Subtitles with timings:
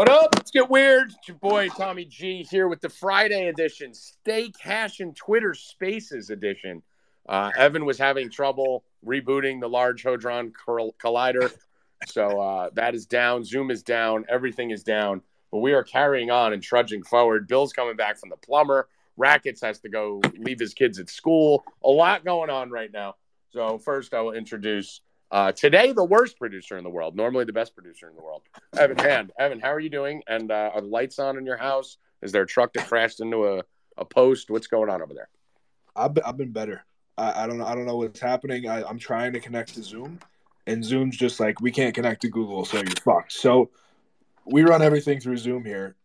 [0.00, 0.34] What up?
[0.34, 1.12] Let's get weird.
[1.12, 6.30] It's your boy Tommy G here with the Friday edition, Stay Cash and Twitter Spaces
[6.30, 6.82] edition.
[7.28, 11.52] Uh, Evan was having trouble rebooting the Large Hadron Collider,
[12.06, 13.44] so uh, that is down.
[13.44, 14.24] Zoom is down.
[14.30, 15.20] Everything is down.
[15.52, 17.46] But we are carrying on and trudging forward.
[17.46, 18.88] Bill's coming back from the plumber.
[19.18, 21.62] Rackets has to go leave his kids at school.
[21.84, 23.16] A lot going on right now.
[23.50, 27.16] So first, I will introduce uh, today, the worst producer in the world.
[27.16, 28.42] Normally, the best producer in the world.
[28.76, 29.32] Evan Hand.
[29.38, 30.22] Evan, how are you doing?
[30.26, 31.98] And uh, are the lights on in your house?
[32.22, 33.62] Is there a truck that crashed into a,
[33.96, 34.50] a post?
[34.50, 35.28] What's going on over there?
[35.94, 36.84] I've been, I've been better.
[37.16, 37.66] I, I don't know.
[37.66, 38.68] I don't know what's happening.
[38.68, 40.18] I, I'm trying to connect to Zoom,
[40.66, 43.32] and Zoom's just like we can't connect to Google, so you're fucked.
[43.32, 43.70] So
[44.44, 45.96] we run everything through Zoom here.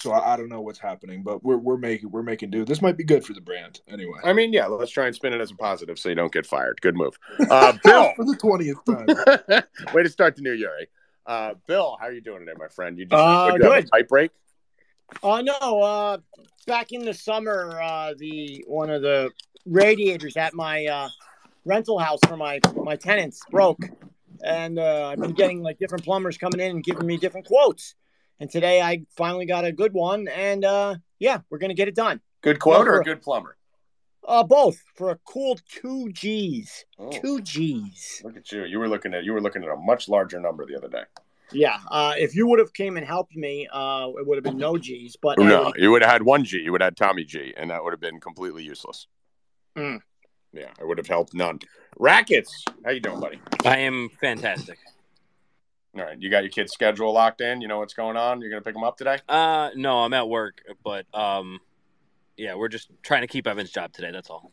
[0.00, 2.64] So I, I, don't know what's happening, but we're we're making we're making do.
[2.64, 4.20] This might be good for the brand anyway.
[4.22, 6.46] I mean, yeah, let's try and spin it as a positive so you don't get
[6.46, 6.80] fired.
[6.80, 7.18] Good move,
[7.50, 8.12] uh, Bill.
[8.16, 9.62] for the twentieth time.
[9.94, 10.70] Way to start the new year.
[10.80, 10.84] Eh?
[11.26, 12.96] Uh, Bill, how are you doing today, my friend?
[12.96, 13.88] You just uh, you good.
[13.90, 14.30] pipe break?
[15.20, 15.82] Uh no.
[15.82, 16.18] Uh,
[16.66, 19.30] back in the summer, uh, the one of the
[19.66, 21.08] radiators at my uh,
[21.64, 23.82] rental house for my my tenants broke,
[24.44, 27.96] and uh, I've been getting like different plumbers coming in and giving me different quotes.
[28.40, 31.94] And today I finally got a good one, and uh, yeah, we're gonna get it
[31.94, 32.20] done.
[32.40, 33.56] Good quote or a good plumber?
[34.26, 36.84] Uh, both for a cool two G's.
[36.98, 37.10] Oh.
[37.10, 38.20] Two G's.
[38.24, 38.64] Look at you!
[38.64, 41.04] You were looking at you were looking at a much larger number the other day.
[41.50, 44.58] Yeah, uh, if you would have came and helped me, uh, it would have been
[44.58, 45.16] no G's.
[45.20, 46.58] But no, you would have had one G.
[46.58, 49.06] You would have had Tommy G, and that would have been completely useless.
[49.76, 50.00] Mm.
[50.52, 51.58] Yeah, I would have helped none.
[51.98, 53.40] Rackets, how you doing, buddy?
[53.64, 54.78] I am fantastic.
[55.98, 57.60] All right, you got your kid's schedule locked in.
[57.60, 58.40] You know what's going on.
[58.40, 59.18] You're gonna pick them up today?
[59.28, 61.58] Uh, no, I'm at work, but um,
[62.36, 64.10] yeah, we're just trying to keep Evan's job today.
[64.12, 64.52] That's all.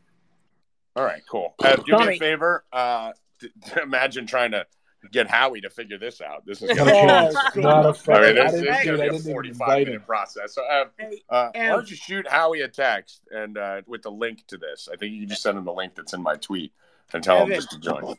[0.95, 1.53] All right, cool.
[1.63, 2.63] Uh, do me a favor.
[2.71, 3.11] Uh,
[3.83, 4.65] imagine trying to
[5.11, 6.45] get Howie to figure this out.
[6.47, 9.85] This is gonna be oh, not a I mean, this is gonna be a 45
[9.85, 10.55] minute process.
[10.55, 10.85] So, uh,
[11.30, 14.89] uh, why don't you shoot Howie a text and uh, with the link to this?
[14.91, 16.73] I think you can just send him the link that's in my tweet
[17.14, 18.16] and tell Evan, him just to join.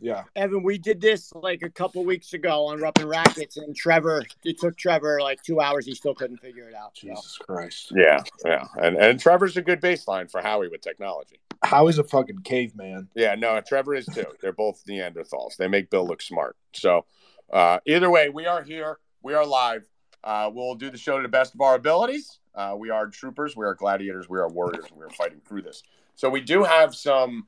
[0.00, 4.24] Yeah, Evan, we did this like a couple weeks ago on Ruppin Rackets, and Trevor.
[4.44, 5.86] It took Trevor like two hours.
[5.86, 6.94] He still couldn't figure it out.
[6.94, 7.38] Jesus.
[7.38, 7.92] Christ.
[7.94, 11.40] Yeah, yeah, and and Trevor's a good baseline for Howie with technology.
[11.62, 13.08] Howie's a fucking caveman.
[13.14, 14.26] Yeah, no, Trevor is too.
[14.40, 15.56] They're both Neanderthals.
[15.56, 16.56] They make Bill look smart.
[16.72, 17.06] So,
[17.50, 18.98] uh, either way, we are here.
[19.22, 19.86] We are live.
[20.22, 22.38] Uh, we'll do the show to the best of our abilities.
[22.54, 23.56] Uh, we are troopers.
[23.56, 24.28] We are gladiators.
[24.28, 24.86] We are warriors.
[24.94, 25.82] We are fighting through this.
[26.14, 27.46] So we do have some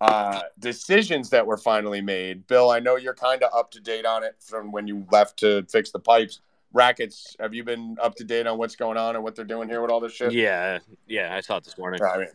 [0.00, 2.46] uh, decisions that were finally made.
[2.46, 5.38] Bill, I know you're kind of up to date on it from when you left
[5.38, 6.40] to fix the pipes.
[6.72, 9.68] Rackets, have you been up to date on what's going on and what they're doing
[9.68, 10.32] here with all this shit?
[10.32, 12.00] Yeah, yeah, I saw it this morning.
[12.02, 12.28] I mean,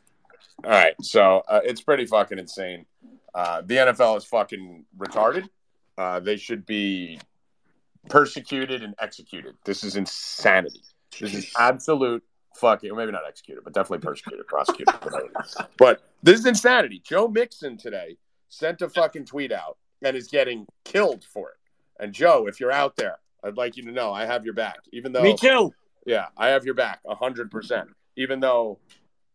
[0.63, 2.85] all right, so uh, it's pretty fucking insane.
[3.35, 5.47] Uh, the NFL is fucking retarded.
[5.97, 7.19] Uh, they should be
[8.09, 9.55] persecuted and executed.
[9.63, 10.81] This is insanity.
[11.19, 12.23] This is absolute
[12.55, 14.93] fucking, maybe not executed, but definitely persecuted, prosecuted.
[15.77, 17.01] but this is insanity.
[17.03, 18.17] Joe Mixon today
[18.49, 21.55] sent a fucking tweet out and is getting killed for it.
[22.03, 24.79] And Joe, if you're out there, I'd like you to know I have your back.
[24.91, 25.73] Even though me too.
[26.05, 27.89] Yeah, I have your back hundred percent.
[28.17, 28.79] Even though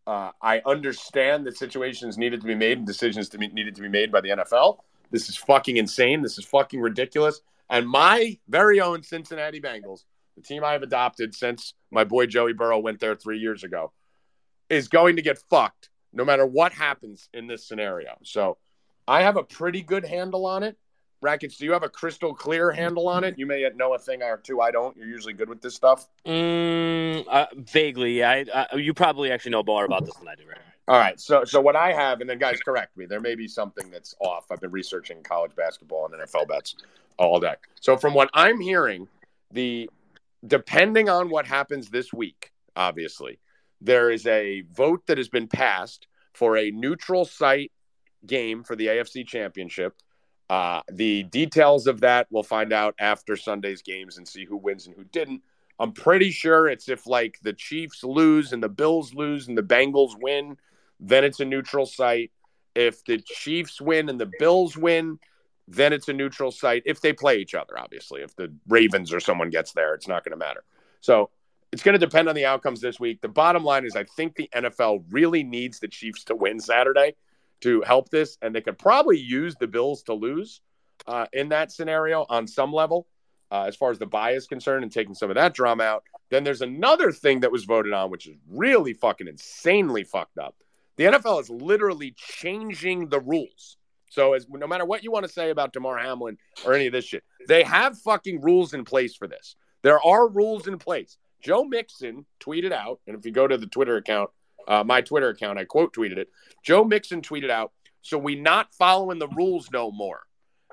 [0.05, 3.81] uh, I understand that situations needed to be made and decisions to be, needed to
[3.81, 4.79] be made by the NFL.
[5.11, 6.21] This is fucking insane.
[6.21, 7.41] This is fucking ridiculous.
[7.69, 10.03] And my very own Cincinnati Bengals
[10.37, 13.91] the team I've adopted since my boy Joey Burrow went there three years ago,
[14.69, 18.17] is going to get fucked no matter what happens in this scenario.
[18.23, 18.57] So
[19.07, 20.77] I have a pretty good handle on it.
[21.19, 23.39] Rackets, do you have a crystal clear handle on it?
[23.39, 24.95] You may know a thing or two I don't.
[24.95, 26.07] You're usually good with this stuff.
[26.27, 30.43] Mm, uh, vaguely, I, I, you probably actually know more about this than I do.
[30.47, 30.59] Right?
[30.87, 31.19] All right.
[31.19, 33.07] So, so what I have, and then guys, correct me.
[33.07, 34.45] There may be something that's off.
[34.51, 36.75] I've been researching college basketball and NFL bets
[37.17, 37.55] all day.
[37.81, 39.07] So, from what I'm hearing,
[39.51, 39.89] the
[40.47, 43.39] depending on what happens this week, obviously,
[43.81, 47.71] there is a vote that has been passed for a neutral site
[48.25, 49.93] game for the AFC Championship.
[50.49, 54.87] Uh, the details of that we'll find out after Sunday's games and see who wins
[54.87, 55.41] and who didn't.
[55.79, 59.63] I'm pretty sure it's if like the Chiefs lose and the Bills lose and the
[59.63, 60.57] Bengals win,
[60.99, 62.31] then it's a neutral site.
[62.73, 65.19] If the Chiefs win and the Bills win,
[65.67, 68.21] then it's a neutral site if they play each other, obviously.
[68.21, 70.63] If the Ravens or someone gets there, it's not going to matter.
[71.01, 71.29] So
[71.71, 73.21] it's going to depend on the outcomes this week.
[73.21, 77.15] The bottom line is, I think the NFL really needs the Chiefs to win Saturday
[77.61, 80.61] to help this, and they could probably use the Bills to lose
[81.05, 83.07] uh, in that scenario on some level,
[83.51, 86.03] uh, as far as the bye is concerned, and taking some of that drama out.
[86.29, 90.55] Then there's another thing that was voted on, which is really fucking insanely fucked up.
[90.97, 93.77] The NFL is literally changing the rules
[94.09, 96.93] so as no matter what you want to say about Damar Hamlin or any of
[96.93, 99.55] this shit, they have fucking rules in place for this.
[99.81, 101.17] There are rules in place.
[101.41, 104.29] Joe Mixon tweeted out, and if you go to the Twitter account,
[104.67, 106.29] uh, my Twitter account, I quote tweeted it.
[106.63, 107.71] Joe Mixon tweeted out,
[108.01, 110.23] "So we not following the rules no more,"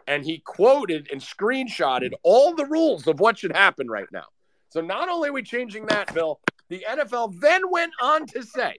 [0.06, 4.26] and he quoted and screenshotted all the rules of what should happen right now.
[4.70, 8.78] So not only are we changing that, Bill, the NFL then went on to say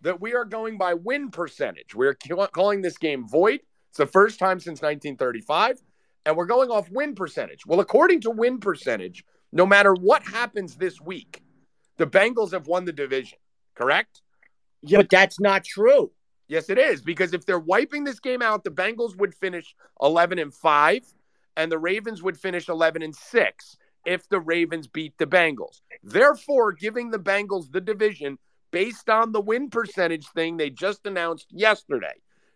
[0.00, 1.94] that we are going by win percentage.
[1.94, 2.14] We're
[2.52, 3.60] calling this game void.
[3.94, 5.80] It's the first time since 1935,
[6.26, 7.64] and we're going off win percentage.
[7.64, 11.44] Well, according to win percentage, no matter what happens this week,
[11.96, 13.38] the Bengals have won the division,
[13.76, 14.22] correct?
[14.82, 16.10] Yeah, but that's not true.
[16.48, 20.40] Yes, it is because if they're wiping this game out, the Bengals would finish 11
[20.40, 21.14] and 5
[21.56, 25.82] and the Ravens would finish 11 and 6 if the Ravens beat the Bengals.
[26.02, 28.38] Therefore, giving the Bengals the division
[28.72, 32.14] based on the win percentage thing they just announced yesterday.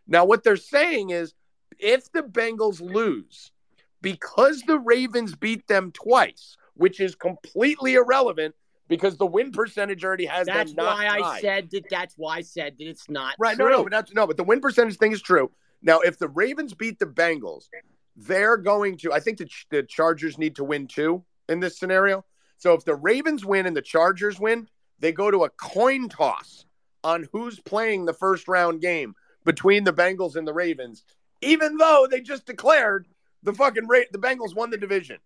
[0.08, 1.34] Now, what they're saying is
[1.78, 3.52] if the Bengals lose
[4.00, 8.55] because the Ravens beat them twice, which is completely irrelevant
[8.88, 11.90] because the win percentage already has that's why not I said that.
[11.90, 13.56] That's why I said that it's not Right.
[13.56, 13.69] True.
[13.69, 15.50] No, no, but that's no, but the win percentage thing is true.
[15.82, 17.69] Now, if the Ravens beat the Bengals,
[18.16, 19.12] they're going to.
[19.12, 22.25] I think the, the Chargers need to win too in this scenario.
[22.56, 24.69] So if the Ravens win and the Chargers win,
[24.99, 26.64] they go to a coin toss
[27.05, 29.14] on who's playing the first round game
[29.48, 31.04] between the Bengals and the Ravens,
[31.40, 33.08] even though they just declared
[33.42, 35.16] the fucking Ra- the Bengals won the division.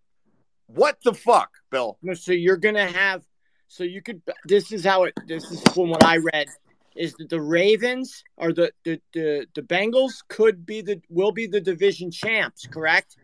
[0.67, 1.97] What the fuck, Bill?
[2.01, 3.21] No, so you're gonna have.
[3.67, 4.21] So you could.
[4.45, 5.13] This is how it.
[5.27, 6.47] This is from what I read.
[6.95, 11.45] Is that the Ravens or the the the, the Bengals could be the will be
[11.47, 13.17] the division champs, correct?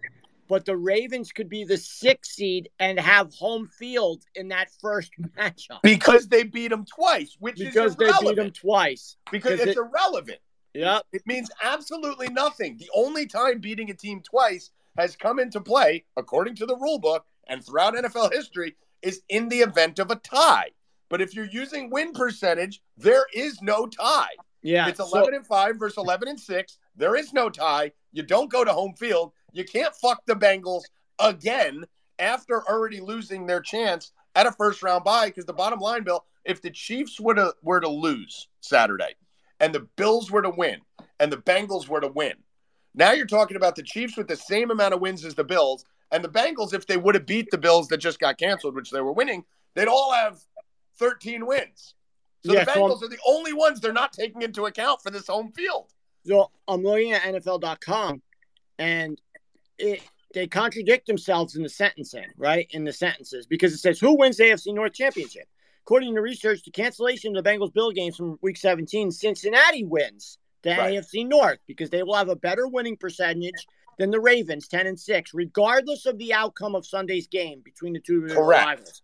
[0.50, 5.12] But the Ravens could be the sixth seed and have home field in that first
[5.38, 9.16] matchup Because they beat them twice, which is because is they beat them twice.
[9.32, 10.40] because it's it- irrelevant.
[10.74, 11.04] Yep.
[11.12, 12.78] It means absolutely nothing.
[12.78, 17.00] The only time beating a team twice has come into play, according to the rule
[17.00, 20.70] book and throughout NFL history, is in the event of a tie.
[21.10, 24.36] But if you're using win percentage, there is no tie.
[24.62, 24.88] Yeah.
[24.88, 26.78] it's so- 11 and 5 versus 11 and 6.
[26.96, 27.94] There is no tie.
[28.12, 29.32] You don't go to home field.
[29.54, 30.84] You can't fuck the Bengals
[31.18, 31.86] again
[32.20, 35.28] after already losing their chance at a first round bye.
[35.28, 39.16] Because the bottom line, Bill, if the Chiefs were to were to lose Saturday
[39.60, 40.80] and the Bills were to win
[41.20, 42.34] and the Bengals were to win,
[42.96, 45.86] now you're talking about the Chiefs with the same amount of wins as the Bills,
[46.12, 48.90] and the Bengals, if they would have beat the Bills that just got canceled, which
[48.90, 49.46] they were winning,
[49.76, 50.40] they'd all have
[50.98, 51.96] 13 wins.
[52.46, 55.12] So Yeah, the so Bengals are the only ones they're not taking into account for
[55.12, 55.92] this home field.
[56.26, 58.22] So I'm looking at NFL.com,
[58.78, 59.22] and
[59.78, 60.02] it
[60.34, 62.68] they contradict themselves in the sentencing, right?
[62.72, 65.48] In the sentences, because it says who wins the AFC North Championship.
[65.90, 70.38] According to research, the cancellation of the Bengals Bill games from Week 17, Cincinnati wins
[70.62, 70.94] the Right.
[70.94, 73.66] AFC North because they will have a better winning percentage
[73.98, 78.00] than the Ravens, 10 and 6, regardless of the outcome of Sunday's game between the
[78.00, 78.68] two Correct.
[78.68, 79.02] rivals.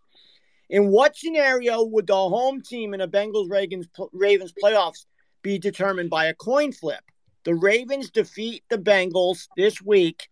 [0.70, 5.06] In what scenario would the home team in a Bengals Ravens Ravens playoffs
[5.42, 7.02] be determined by a coin flip?
[7.42, 10.28] The Ravens defeat the Bengals this week,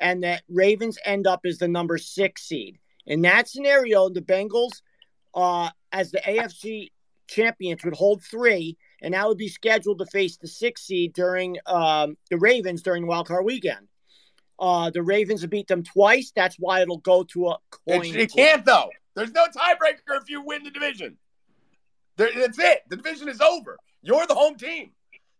[0.00, 2.78] and the Ravens end up as the number six seed.
[3.06, 4.82] In that scenario, the Bengals,
[5.36, 6.90] uh, as the AFC
[7.28, 11.58] champions, would hold three, and that would be scheduled to face the six seed during
[11.66, 13.86] um, the Ravens during wild card weekend.
[14.58, 16.32] Uh, the Ravens have beat them twice.
[16.34, 18.06] That's why it'll go to a coin.
[18.06, 18.90] It, it can't though.
[19.14, 21.16] There's no tiebreaker if you win the division.
[22.16, 22.82] There, that's it.
[22.88, 23.76] The division is over.
[24.02, 24.92] You're the home team.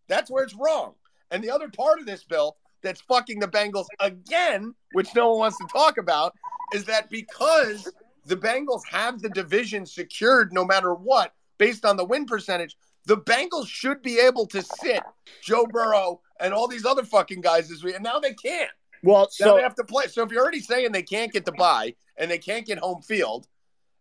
[0.08, 0.94] That's where it's wrong.
[1.30, 5.38] And the other part of this bill that's fucking the Bengals again, which no one
[5.38, 6.34] wants to talk about,
[6.74, 7.90] is that because
[8.26, 13.16] the Bengals have the division secured no matter what, based on the win percentage, the
[13.16, 15.02] Bengals should be able to sit
[15.42, 18.70] Joe Burrow and all these other fucking guys this week, and now they can't.
[19.02, 20.06] Well, Now so they have to play.
[20.08, 23.02] So if you're already saying they can't get the bye and they can't get home
[23.02, 23.46] field,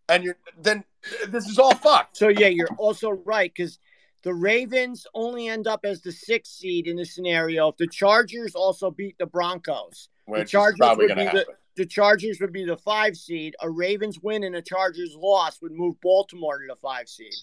[0.10, 0.84] and you're then
[1.27, 2.17] this is all fucked.
[2.17, 3.79] So yeah, you're also right because
[4.24, 8.55] the Ravens only end up as the sixth seed in this scenario if the Chargers
[8.55, 10.10] also beat the Broncos.
[10.25, 11.53] Which Chargers is probably would going to be happen.
[11.53, 13.55] The Chargers would be the five seed.
[13.60, 17.34] A Ravens win and a Chargers loss would move Baltimore to the five seed.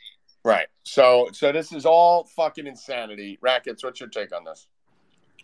[0.45, 0.69] Right.
[0.85, 3.39] So so this is all fucking insanity.
[3.43, 4.69] Rackets, what's your take on this?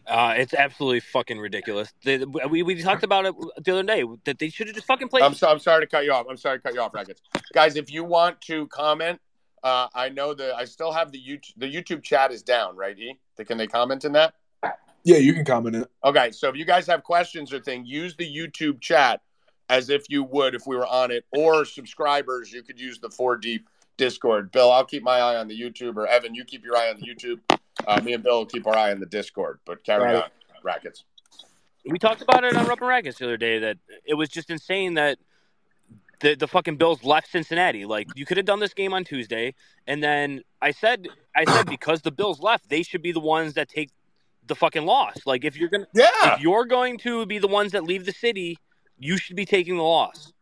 [0.07, 1.92] Uh, it's absolutely fucking ridiculous.
[2.02, 5.09] They, we, we talked about it the other day that they should have just fucking
[5.09, 5.23] played.
[5.23, 6.25] I'm so, I'm sorry to cut you off.
[6.30, 7.21] I'm sorry to cut you off, Rackets.
[7.52, 9.21] Guys, if you want to comment,
[9.62, 12.99] uh, I know that I still have the YouTube the YouTube chat is down, right?
[12.99, 13.18] E?
[13.45, 14.35] Can they comment in that?
[15.05, 15.90] Yeah, you can comment it.
[16.05, 19.21] Okay, so if you guys have questions or thing, use the YouTube chat
[19.71, 23.11] as if you would if we were on it, or subscribers, you could use the
[23.11, 24.50] four deep Discord.
[24.52, 27.00] Bill, I'll keep my eye on the YouTube, or Evan, you keep your eye on
[27.00, 27.40] the YouTube.
[27.87, 29.59] Uh, me and Bill will keep our eye on the Discord.
[29.64, 30.25] But carry Right.
[30.25, 30.31] on,
[30.62, 31.05] rackets.
[31.85, 34.50] we talked about it on Rupp and Rackets the other day that it was just
[34.50, 35.19] insane that
[36.21, 37.85] the the fucking Bills left Cincinnati.
[37.87, 39.55] Like you could have done this game on Tuesday,
[39.87, 43.55] and then I said I said because the Bills left, they should be the ones
[43.55, 43.90] that take
[44.49, 45.19] the fucking loss.
[45.26, 46.35] Like if you're gonna Yeah.
[46.35, 48.59] if you're going to be the ones that leave the city,
[48.99, 50.33] you should be taking the loss.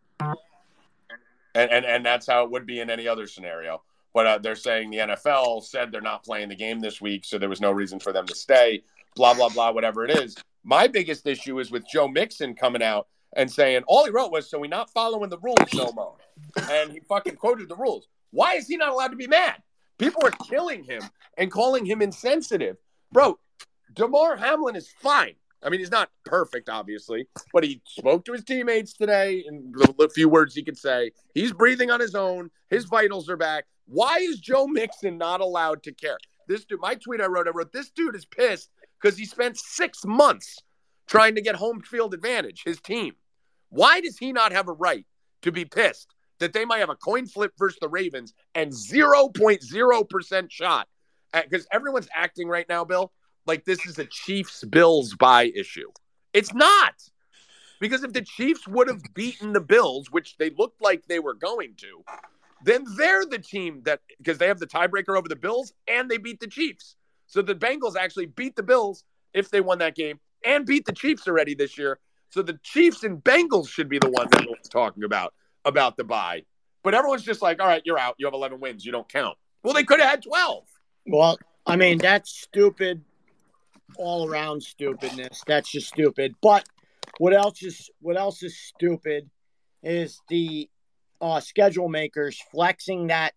[1.55, 3.83] and, and and that's how it would be in any other scenario.
[4.15, 7.39] But uh, they're saying the NFL said they're not playing the game this week, so
[7.39, 8.83] there was no reason for them to stay.
[9.15, 10.37] Blah blah blah, whatever it is.
[10.65, 14.49] My biggest issue is with Joe Mixon coming out and saying all he wrote was,
[14.49, 16.17] "So we not following the rules no more,"
[16.71, 18.09] and he fucking quoted the rules.
[18.31, 19.63] Why is he not allowed to be mad?
[19.99, 21.03] People are killing him
[21.39, 22.77] and calling him insensitive,
[23.13, 23.39] bro.
[23.97, 25.35] Damar Hamlin is fine.
[25.63, 30.09] I mean, he's not perfect, obviously, but he spoke to his teammates today in the
[30.15, 31.13] few words he could say.
[31.35, 32.51] He's breathing on his own.
[32.69, 33.65] His vitals are back.
[33.87, 36.19] Why is Joe Mixon not allowed to care?
[36.47, 39.57] This dude, my tweet I wrote, I wrote, this dude is pissed because he spent
[39.57, 40.59] six months
[41.07, 43.15] trying to get home field advantage, his team.
[43.71, 45.07] Why does he not have a right
[45.43, 50.51] to be pissed that they might have a coin flip versus the Ravens and 0.0%
[50.51, 50.89] shot?
[51.33, 53.13] Because everyone's acting right now, Bill,
[53.47, 55.91] like this is a Chiefs Bills bye issue.
[56.33, 56.95] It's not.
[57.81, 61.35] Because if the Chiefs would have beaten the Bills, which they looked like they were
[61.35, 62.03] going to,
[62.65, 66.17] then they're the team that because they have the tiebreaker over the Bills and they
[66.17, 66.97] beat the Chiefs.
[67.27, 70.93] So the Bengals actually beat the Bills if they won that game and beat the
[70.93, 71.99] Chiefs already this year.
[72.31, 75.35] So the Chiefs and Bengals should be the ones that everyone's talking about
[75.65, 76.43] about the bye.
[76.83, 78.15] But everyone's just like, all right, you're out.
[78.19, 78.85] You have 11 wins.
[78.87, 79.37] You don't count.
[79.63, 80.65] Well, they could have had 12.
[81.09, 83.03] Well, I mean, that's stupid,
[83.97, 85.43] all around stupidness.
[85.47, 86.35] That's just stupid.
[86.41, 86.67] But
[87.19, 89.31] what else is what else is stupid
[89.83, 90.69] is the
[91.21, 93.33] uh, schedule makers flexing that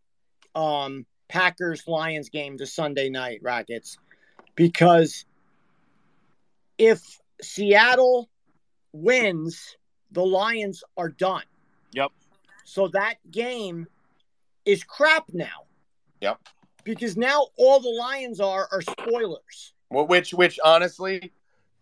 [0.56, 3.98] um, Packers Lions game to Sunday night Rockets
[4.56, 5.26] because
[6.78, 7.02] if
[7.42, 8.30] Seattle
[8.92, 9.78] wins,
[10.12, 11.44] the Lions are done.
[11.94, 12.12] Yep.
[12.66, 13.88] So that game
[14.66, 15.66] is crap now.
[16.22, 16.40] Yep.
[16.84, 19.74] Because now all the Lions are are spoilers.
[19.90, 21.32] Well, which, which honestly,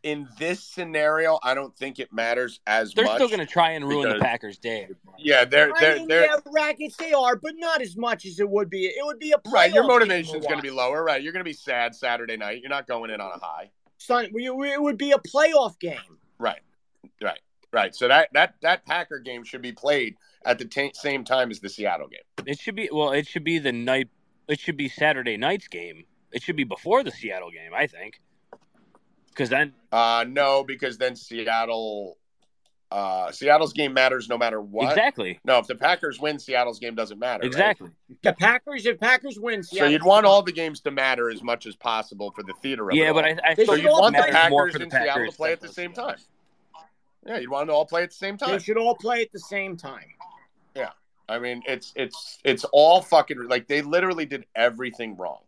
[0.04, 3.06] in this scenario, I don't think it matters as much.
[3.06, 4.88] They're still going to try and ruin because- the Packers' day.
[5.18, 8.50] yeah, they're they're mean, they're yeah, Rackets, they are, but not as much as it
[8.50, 8.86] would be.
[8.86, 9.74] It would be a right.
[9.74, 11.22] Your motivation is going to be lower, right?
[11.22, 12.62] You're going to be sad Saturday night.
[12.62, 13.70] You're not going in on a high.
[13.98, 15.98] Son, we, we, it would be a playoff game.
[16.40, 16.62] Right,
[17.22, 17.40] right,
[17.74, 17.96] right.
[17.96, 21.60] So that that that Packer game should be played at the ta same time as
[21.60, 22.46] the Seattle game.
[22.46, 23.12] It should be well.
[23.12, 24.10] It should be the night.
[24.48, 26.06] It should be Saturday night's game.
[26.32, 28.20] It should be before the Seattle game, I think.
[29.30, 32.18] Because then, Uh, no, because then Seattle,
[32.92, 34.90] uh, Seattle's game matters no matter what.
[34.90, 37.42] exactly, No, if the Packers win, Seattle's game doesn't matter.
[37.42, 37.48] right?
[37.48, 37.92] exactly.
[38.24, 41.44] The Packers, if Packers win, So Seattle- you'd want all the games to matter as
[41.44, 42.90] much as possible for the theater.
[42.90, 43.26] Of Yeah, it but.
[43.26, 45.52] I, I so you'd want the play- matters Packers for the and Seattle to play
[45.54, 46.12] at the same Seattle.
[46.14, 46.20] time.
[47.26, 48.52] Yeah, you'd want them to all play at the same time.
[48.52, 50.14] they should all play at the same time.
[50.76, 50.92] Yeah,
[51.28, 55.42] I mean, it's it's it's all fucking like they literally did everything wrong.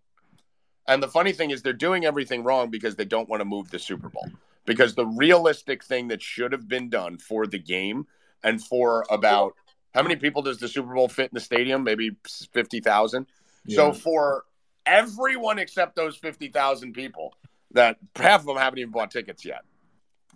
[0.89, 3.69] And the funny thing is, they're doing everything wrong because they don't want to move
[3.69, 4.27] the Super Bowl.
[4.65, 8.07] Because the realistic thing that should have been done for the game
[8.43, 9.53] and for about
[9.93, 11.83] how many people does the Super Bowl fit in the stadium?
[11.83, 12.17] Maybe
[12.53, 13.27] fifty thousand.
[13.67, 14.45] So for
[14.85, 17.35] everyone except those fifty thousand people,
[17.71, 19.61] that half of them haven't even bought tickets yet,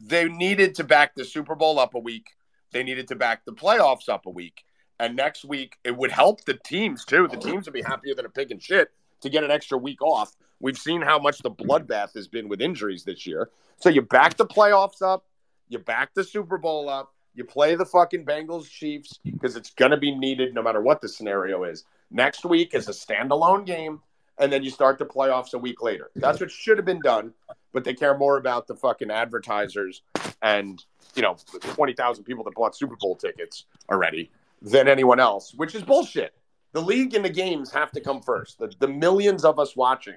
[0.01, 2.27] they needed to back the Super Bowl up a week.
[2.71, 4.63] They needed to back the playoffs up a week.
[4.99, 7.27] And next week, it would help the teams too.
[7.27, 8.91] The teams would be happier than a pig in shit
[9.21, 10.35] to get an extra week off.
[10.63, 13.49] We've seen how much the bloodbath has been with injuries this year.
[13.81, 15.25] So you back the playoffs up,
[15.67, 19.91] you back the Super Bowl up, you play the fucking Bengals Chiefs because it's going
[19.91, 21.83] to be needed no matter what the scenario is.
[22.11, 23.99] Next week is a standalone game,
[24.37, 26.11] and then you start the playoffs a week later.
[26.15, 27.33] That's what should have been done,
[27.73, 30.01] but they care more about the fucking advertisers
[30.41, 30.81] and,
[31.13, 35.75] you know, the 20,000 people that bought Super Bowl tickets already than anyone else, which
[35.75, 36.33] is bullshit.
[36.71, 38.59] The league and the games have to come first.
[38.59, 40.15] The, the millions of us watching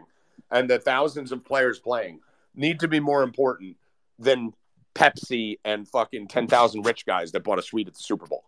[0.50, 2.20] and the thousands of players playing
[2.54, 3.76] need to be more important
[4.18, 4.52] than
[4.94, 8.44] Pepsi and fucking 10,000 rich guys that bought a suite at the Super Bowl.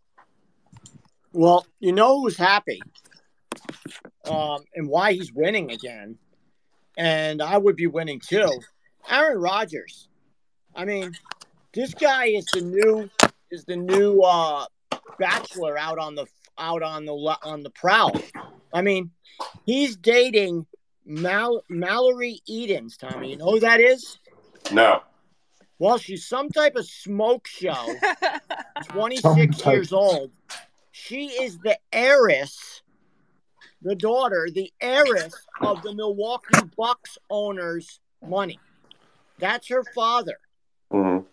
[1.33, 2.81] Well, you know who's happy
[4.25, 6.17] um, and why he's winning again.
[6.97, 8.51] And I would be winning too.
[9.09, 10.09] Aaron Rodgers.
[10.75, 11.13] I mean,
[11.73, 13.11] this guy is the new
[13.51, 14.67] is the new uh,
[15.19, 16.27] bachelor out on the
[16.59, 18.21] out on the on the prowl.
[18.73, 19.11] I mean,
[19.65, 20.67] he's dating
[21.19, 22.97] Mal- Mallory Edens.
[22.97, 24.19] Tommy, you know who that is?
[24.71, 25.03] No.
[25.79, 27.95] Well, she's some type of smoke show.
[28.89, 30.31] 26 years old.
[30.93, 32.83] She is the heiress,
[33.83, 38.59] the daughter, the heiress of the Milwaukee Bucks owner's money.
[39.39, 40.39] That's her father.
[40.93, 41.25] Mhm.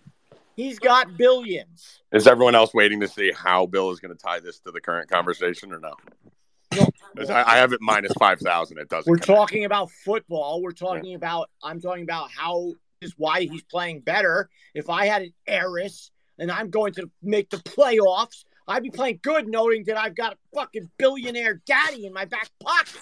[0.56, 2.02] He's got billions.
[2.14, 4.80] Is everyone else waiting to see how Bill is going to tie this to the
[4.80, 5.96] current conversation or no?
[7.30, 8.78] I, I have it minus five thousand.
[8.80, 9.10] It doesn't.
[9.10, 10.62] We're talking about football.
[10.62, 11.50] We're talking about.
[11.64, 14.50] I'm talking about how is why he's playing better.
[14.74, 19.20] If I had an heiress and I'm going to make the playoffs, I'd be playing
[19.22, 23.02] good, noting that I've got a fucking billionaire daddy in my back pocket.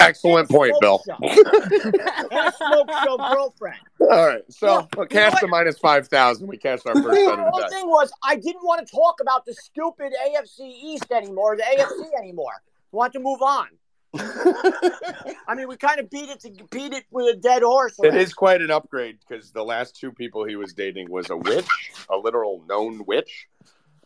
[0.00, 0.98] Excellent point, Bill.
[0.98, 1.40] Smoke show.
[2.30, 3.78] and smoke show girlfriend.
[4.00, 5.40] All right, so Well, we'll what?
[5.40, 6.46] the minus five thousand.
[6.46, 9.54] We cast our first The whole thing was I didn't want to talk about the
[9.54, 12.52] stupid AFC East anymore, the AFC anymore.
[12.54, 13.68] I want to move on.
[14.18, 17.96] I mean, we kind of beat it to beat it with a dead horse.
[18.02, 21.36] It is quite an upgrade because the last two people he was dating was a
[21.36, 21.68] witch,
[22.08, 23.48] a literal known witch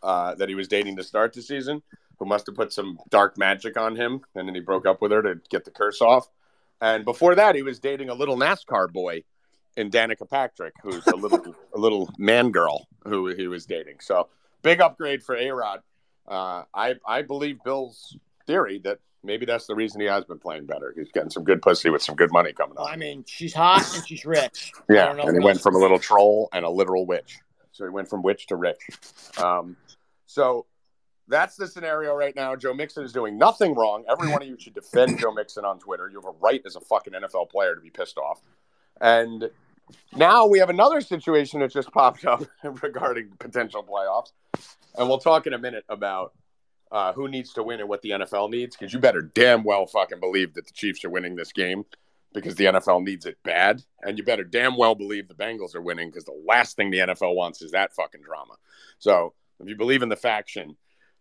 [0.02, 1.82] uh, that he was dating to start the season,
[2.20, 5.10] who must have put some dark magic on him, and then he broke up with
[5.10, 6.28] her to get the curse off.
[6.80, 9.24] And before that, he was dating a little NASCAR boy
[9.76, 13.96] in Danica Patrick, who's a little a little man girl who he was dating.
[14.00, 14.28] So
[14.62, 15.80] big upgrade for A Rod.
[16.28, 20.66] Uh, I I believe Bill's theory that maybe that's the reason he has been playing
[20.66, 20.94] better.
[20.96, 22.86] He's getting some good pussy with some good money coming up.
[22.88, 24.72] I mean, she's hot and she's rich.
[24.90, 27.38] Yeah, and he went from a little troll and a literal witch.
[27.72, 28.80] So he went from witch to rich.
[29.38, 29.76] Um,
[30.26, 30.66] so
[31.30, 32.56] that's the scenario right now.
[32.56, 34.04] Joe Mixon is doing nothing wrong.
[34.10, 36.08] Every one of you should defend Joe Mixon on Twitter.
[36.08, 38.42] You have a right as a fucking NFL player to be pissed off.
[39.00, 39.48] And
[40.14, 42.44] now we have another situation that just popped up
[42.82, 44.32] regarding potential playoffs.
[44.98, 46.34] And we'll talk in a minute about
[46.92, 49.86] uh, who needs to win and what the NFL needs, because you better damn well
[49.86, 51.84] fucking believe that the Chiefs are winning this game
[52.32, 53.82] because the NFL needs it bad.
[54.02, 56.98] And you better damn well believe the Bengals are winning because the last thing the
[56.98, 58.54] NFL wants is that fucking drama.
[58.98, 60.76] So if you believe in the faction,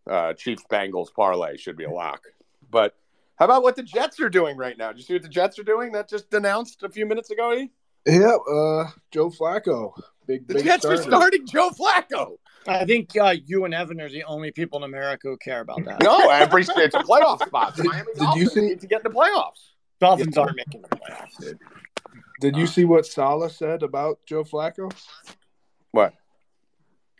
[0.07, 2.23] uh, Chiefs Bengals parlay should be a lock.
[2.69, 2.95] But
[3.37, 4.89] how about what the Jets are doing right now?
[4.91, 5.91] Did you see what the Jets are doing?
[5.93, 7.53] That just announced a few minutes ago.
[7.53, 7.71] E?
[8.05, 9.93] Yeah, uh, Joe Flacco,
[10.27, 12.37] big The big Jets are starting Joe Flacco.
[12.67, 15.83] I think uh, you and Evan are the only people in America who care about
[15.85, 16.01] that.
[16.01, 17.75] No, every it's a playoff spot.
[17.75, 19.71] Did- did you see- need to get in the playoffs?
[19.99, 21.59] Dolphins aren't making the playoffs, dude.
[22.39, 24.91] Did you see what Salah said about Joe Flacco?
[25.91, 26.13] What?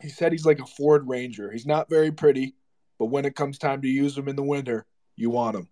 [0.00, 1.50] He said he's like a Ford Ranger.
[1.50, 2.54] He's not very pretty,
[3.00, 4.84] but when it comes time to use them in the winter,
[5.16, 5.68] you want them.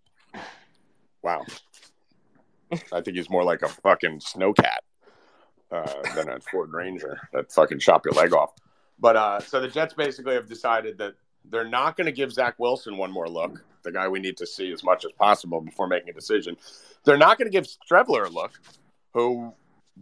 [1.22, 1.44] Wow.
[2.72, 4.78] I think he's more like a fucking snowcat
[5.70, 8.54] uh, than a Ford Ranger that fucking chop your leg off.
[8.98, 12.58] But uh, so the Jets basically have decided that they're not going to give Zach
[12.58, 15.86] Wilson one more look, the guy we need to see as much as possible before
[15.86, 16.56] making a decision.
[17.04, 18.58] They're not going to give Streveler a look,
[19.12, 19.52] who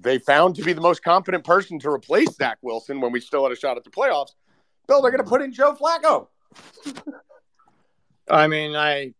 [0.01, 3.43] they found to be the most competent person to replace Zach Wilson when we still
[3.43, 4.31] had a shot at the playoffs.
[4.87, 6.29] Bill, they're going to put in Joe Flacco.
[8.29, 9.15] I mean, I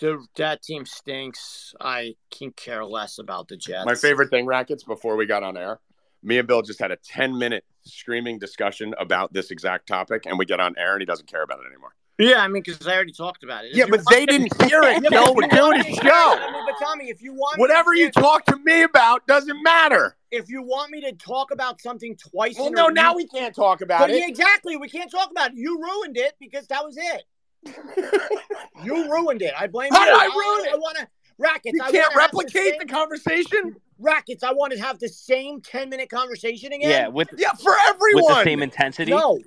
[0.00, 1.74] the, that team stinks.
[1.80, 3.84] I can care less about the Jets.
[3.86, 5.80] My favorite thing, Rackets, before we got on air,
[6.22, 10.38] me and Bill just had a 10 minute screaming discussion about this exact topic, and
[10.38, 11.94] we get on air and he doesn't care about it anymore.
[12.18, 13.70] Yeah, I mean, because I already talked about it.
[13.70, 15.02] If Yeah, but they didn't hear it.
[15.02, 16.36] Yeah, but Joe, if we're doing a show.
[16.38, 19.62] I mean, but Tommy, if you want, Whatever to- you talk to me about doesn't
[19.62, 20.16] matter.
[20.30, 23.32] If you want me to talk about something twice, Well, in no, a now week-
[23.32, 24.28] we can't talk about But yeah, it.
[24.30, 25.56] exactly, we can't talk about it.
[25.56, 27.24] You ruined it because that was it.
[28.84, 29.52] You ruined it.
[29.58, 30.06] I blame How you.
[30.06, 30.72] did I ruin it?
[30.72, 31.74] I want to rackets.
[31.74, 33.76] You I can't replicate the same, conversation.
[33.98, 34.42] rackets.
[34.42, 36.88] I want to have the same ten minute conversation again.
[36.88, 39.10] Yeah, with Yeah, for everyone with the same intensity.
[39.10, 39.38] No.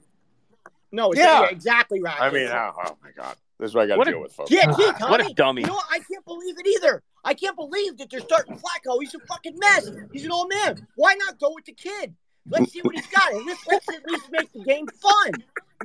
[0.92, 1.14] No.
[1.16, 1.42] Yeah.
[1.42, 1.48] yeah.
[1.50, 2.00] Exactly.
[2.02, 2.22] Rackets.
[2.22, 4.22] I mean, oh, oh my god, this is what I got What to a- deal
[4.22, 4.52] with, folks.
[4.52, 5.62] Yeah, ah, gee, Tommy, What a dummy.
[5.62, 5.86] You know what?
[5.90, 7.02] I can't believe it either.
[7.24, 8.98] I can't believe that they're starting Flacco.
[9.00, 9.90] He's a fucking mess.
[10.12, 10.86] He's an old man.
[10.96, 12.14] Why not go with the kid?
[12.50, 13.32] Let's see what he's got.
[13.32, 15.32] And let's, let's at least make the game fun.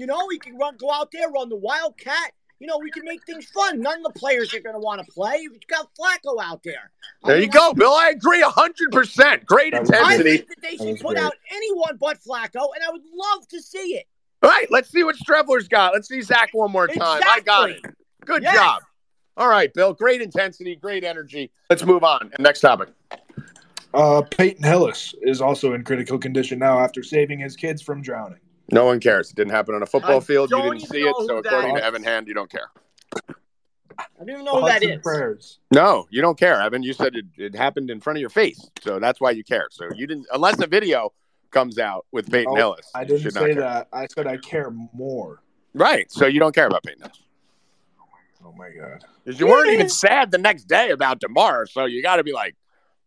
[0.01, 2.33] You know, we can run, go out there, run the Wildcat.
[2.59, 3.81] You know, we can make things fun.
[3.81, 5.47] None of the players are going to want to play.
[5.49, 6.91] We've got Flacco out there.
[7.23, 7.93] I There mean, you go, Bill.
[7.93, 9.47] I agree hundred percent.
[9.47, 11.25] Great That was I think that they should was put great.
[11.25, 14.07] out anyone but Flacco, and I would love to see it.
[14.43, 15.93] All right, let's see what Streveler's got.
[15.95, 17.23] Let's see Zach one more time.
[17.27, 17.85] I got it.
[18.25, 18.55] Good Yes.
[18.55, 18.83] job.
[19.37, 19.93] All right, Bill.
[19.93, 21.51] Great intensity, great energy.
[21.71, 22.33] Let's move on.
[22.39, 22.89] Next topic.
[23.95, 28.39] Uh, Peyton Hillis is also in critical condition now after saving his kids from drowning.
[28.71, 29.31] No one cares.
[29.31, 30.51] It didn't happen on a football I field.
[30.51, 31.15] You didn't see it.
[31.21, 31.85] So that according to.
[31.85, 32.71] Evan Hand, you don't care.
[33.99, 35.03] I don't even know who that Thoughts and is.
[35.03, 35.59] Prayers.
[35.73, 36.83] No, you don't care, Evan.
[36.83, 38.69] You said it, it happened in front of your face.
[38.83, 39.69] So that's why you care.
[39.71, 41.13] So you didn't, unless the video
[41.51, 42.91] comes out with Peyton Oh, Hillis.
[42.95, 43.89] I didn't say that.
[43.93, 45.43] I said I care more.
[45.75, 46.11] Right.
[46.11, 47.23] So you don't care about Peyton Hillis.
[48.45, 49.05] Oh my god.
[49.25, 51.67] Because you weren't even sad the next day about Damar.
[51.67, 52.55] So you got to be like,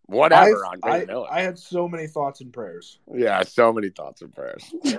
[0.06, 1.30] whatever I've- on I, Peyton Hillis.
[1.32, 3.00] I had so many thoughts and prayers.
[3.14, 4.64] yeah, so many thoughts and prayers.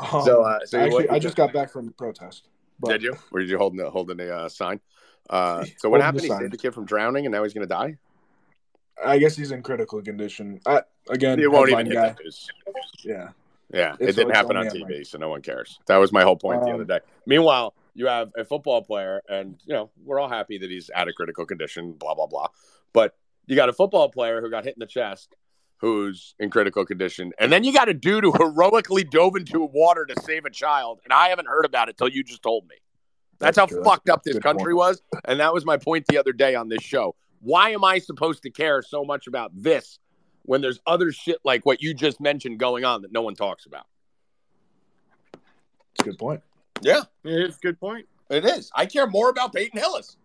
[0.00, 2.48] Um, So, uh, so actually, I just got back from the protest.
[2.80, 3.16] But Did you?
[3.32, 4.80] Or did you holding the holding a uh, sign?
[5.28, 6.22] Uh, so what happened?
[6.22, 6.40] He sign.
[6.40, 7.96] saved the kid from drowning, and now he's going to die.
[9.04, 10.60] I guess he's in critical condition.
[10.66, 12.10] I, again, It won't even hit guy.
[12.10, 12.48] the news.
[13.04, 13.28] Yeah.
[13.72, 15.78] Yeah, it didn't happen on TV, so no one cares.
[15.86, 16.98] That was my whole point the Um, other day.
[17.24, 21.06] Meanwhile, you have a football player, and you know we're all happy that he's out
[21.08, 21.92] of critical condition.
[21.92, 22.48] Blah blah blah.
[22.92, 25.36] But you got a football player who got hit in the chest,
[25.76, 30.04] who's in critical condition, and then you got a dude who heroically dove into water
[30.04, 32.74] to save a child, and I haven't heard about it till you just told me.
[33.38, 33.84] That's, That's how true.
[33.84, 36.68] fucked up this good country was, and that was my point the other day on
[36.68, 37.14] this show.
[37.40, 39.98] Why am I supposed to care so much about this
[40.42, 43.66] when there's other shit like what you just mentioned going on that no one talks
[43.66, 43.86] about?
[45.94, 46.42] It's a good point.
[46.82, 48.06] Yeah, It's a good point.
[48.30, 48.70] it is.
[48.74, 50.16] I care more about Peyton Hillis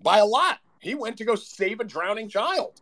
[0.00, 0.58] by a lot.
[0.80, 2.80] He went to go save a drowning child.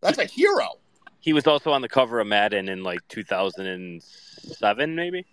[0.00, 0.78] That's a hero.
[1.20, 5.18] He was also on the cover of Madden in like 2007, maybe.
[5.18, 5.26] And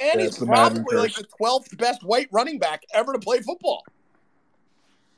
[0.00, 3.40] Yeah, he's it's the probably like the 12th best white running back ever to play
[3.40, 3.84] football.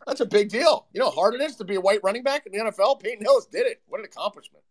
[0.07, 0.87] That's a big deal.
[0.93, 3.01] You know how hard it is to be a white running back in the NFL?
[3.01, 3.81] Peyton Hillis did it.
[3.89, 4.65] What an accomplishment.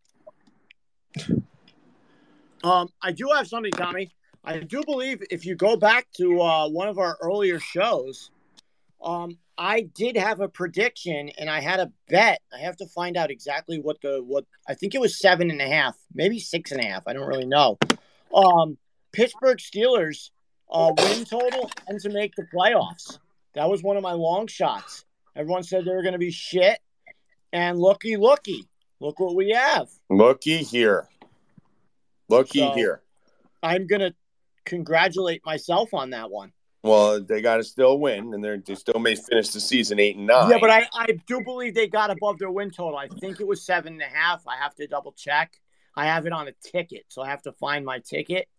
[2.63, 4.13] Um, I do have something, Tommy.
[4.43, 8.31] I do believe if you go back to uh, one of our earlier shows,
[9.01, 12.41] um, I did have a prediction and I had a bet.
[12.53, 15.61] I have to find out exactly what the what I think it was seven and
[15.61, 17.03] a half, maybe six and a half.
[17.07, 17.77] I don't really know.
[18.33, 18.77] Um,
[19.11, 20.31] Pittsburgh Steelers
[20.71, 23.19] uh, win total and to make the playoffs.
[23.53, 25.05] That was one of my long shots.
[25.35, 26.79] Everyone said they were going to be shit,
[27.51, 28.67] and looky, looky,
[28.99, 29.89] look what we have.
[30.09, 31.07] Looky here.
[32.29, 33.01] Looky So- here.
[33.61, 34.13] I'm going to
[34.65, 36.51] congratulate myself on that one.
[36.83, 40.17] Well, they got to still win, and they're, they still may finish the season eight
[40.17, 40.49] and nine.
[40.51, 42.97] Yeah, but I, I do believe they got above their win total.
[42.97, 44.45] I think it was seven and a half.
[44.45, 45.53] I have to double check.
[45.95, 48.49] I have it on a ticket, so I have to find my ticket.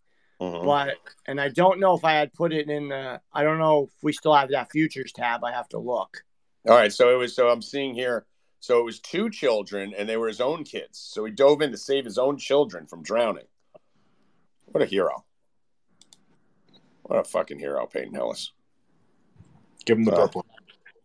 [0.40, 0.64] Mhm.
[0.64, 0.94] But
[1.26, 3.20] and I don't know if I had put it in the.
[3.32, 5.44] I don't know if we still have that futures tab.
[5.44, 6.24] I have to look.
[6.66, 7.34] All right, so it was.
[7.34, 8.26] So I'm seeing here.
[8.60, 10.98] So it was two children, and they were his own kids.
[10.98, 13.44] So he dove in to save his own children from drowning.
[14.66, 15.24] What a hero!
[17.02, 18.52] What a fucking hero, Peyton Hillis.
[19.84, 20.46] Give him the Uh, purple.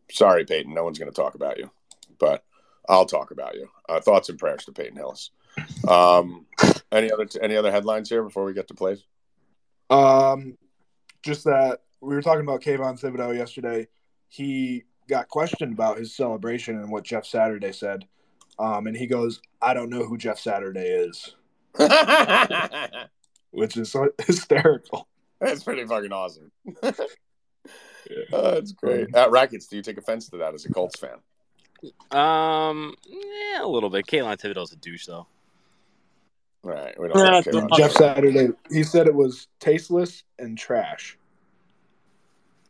[0.10, 0.74] Sorry, Peyton.
[0.74, 1.70] No one's going to talk about you,
[2.18, 2.46] but
[2.88, 3.70] I'll talk about you.
[3.90, 5.32] Uh, thoughts and prayers to Peyton Hillis.
[5.88, 6.46] Um,
[6.92, 9.04] any other any other headlines here before we get to plays?
[9.90, 10.58] Um,
[11.22, 13.88] just that we were talking about Kayvon Thibodeaux yesterday.
[14.30, 18.06] He got questioned about his celebration and what Jeff Saturday said.
[18.58, 21.36] Um, and he goes, I don't know who Jeff Saturday is,
[23.52, 25.08] which is so hysterical.
[25.40, 26.52] That's pretty fucking awesome.
[28.34, 29.14] Oh, that's great.
[29.14, 31.18] Uh, Rackets, do you take offense to that as a Colts fan?
[32.10, 34.08] Um, yeah, a little bit.
[34.08, 35.28] Kayvon Thibodeaux's a douche, though.
[36.64, 37.18] All right, we don't.
[37.20, 41.20] Yeah, have to- the- Jeff Saturday, he said it was tasteless and trash.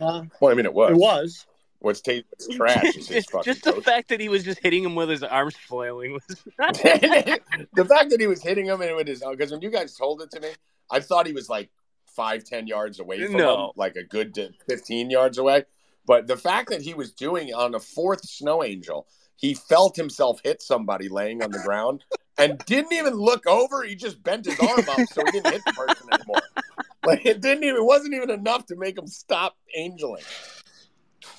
[0.01, 0.91] Uh, Well, I mean, it was.
[0.91, 1.45] it was.
[1.79, 2.83] What's, ta- what's trash?
[2.95, 3.83] Is his just fucking just the coach.
[3.85, 6.23] fact that he was just hitting him with his arms flailing was.
[6.57, 10.21] the fact that he was hitting him and with his because when you guys told
[10.21, 10.49] it to me,
[10.91, 11.69] I thought he was like
[12.07, 13.65] five, ten yards away from No.
[13.65, 14.37] him, like a good
[14.67, 15.63] fifteen yards away.
[16.05, 20.41] But the fact that he was doing on the fourth snow angel, he felt himself
[20.43, 22.03] hit somebody laying on the ground
[22.37, 23.83] and didn't even look over.
[23.83, 26.41] He just bent his arm up so he didn't hit the person anymore.
[27.05, 30.23] Like it didn't even it wasn't even enough to make him stop angeling.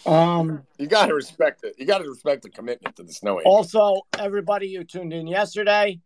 [0.06, 1.74] Um, You gotta respect it.
[1.78, 6.00] You gotta respect the commitment to the snow also, everybody who tuned in yesterday,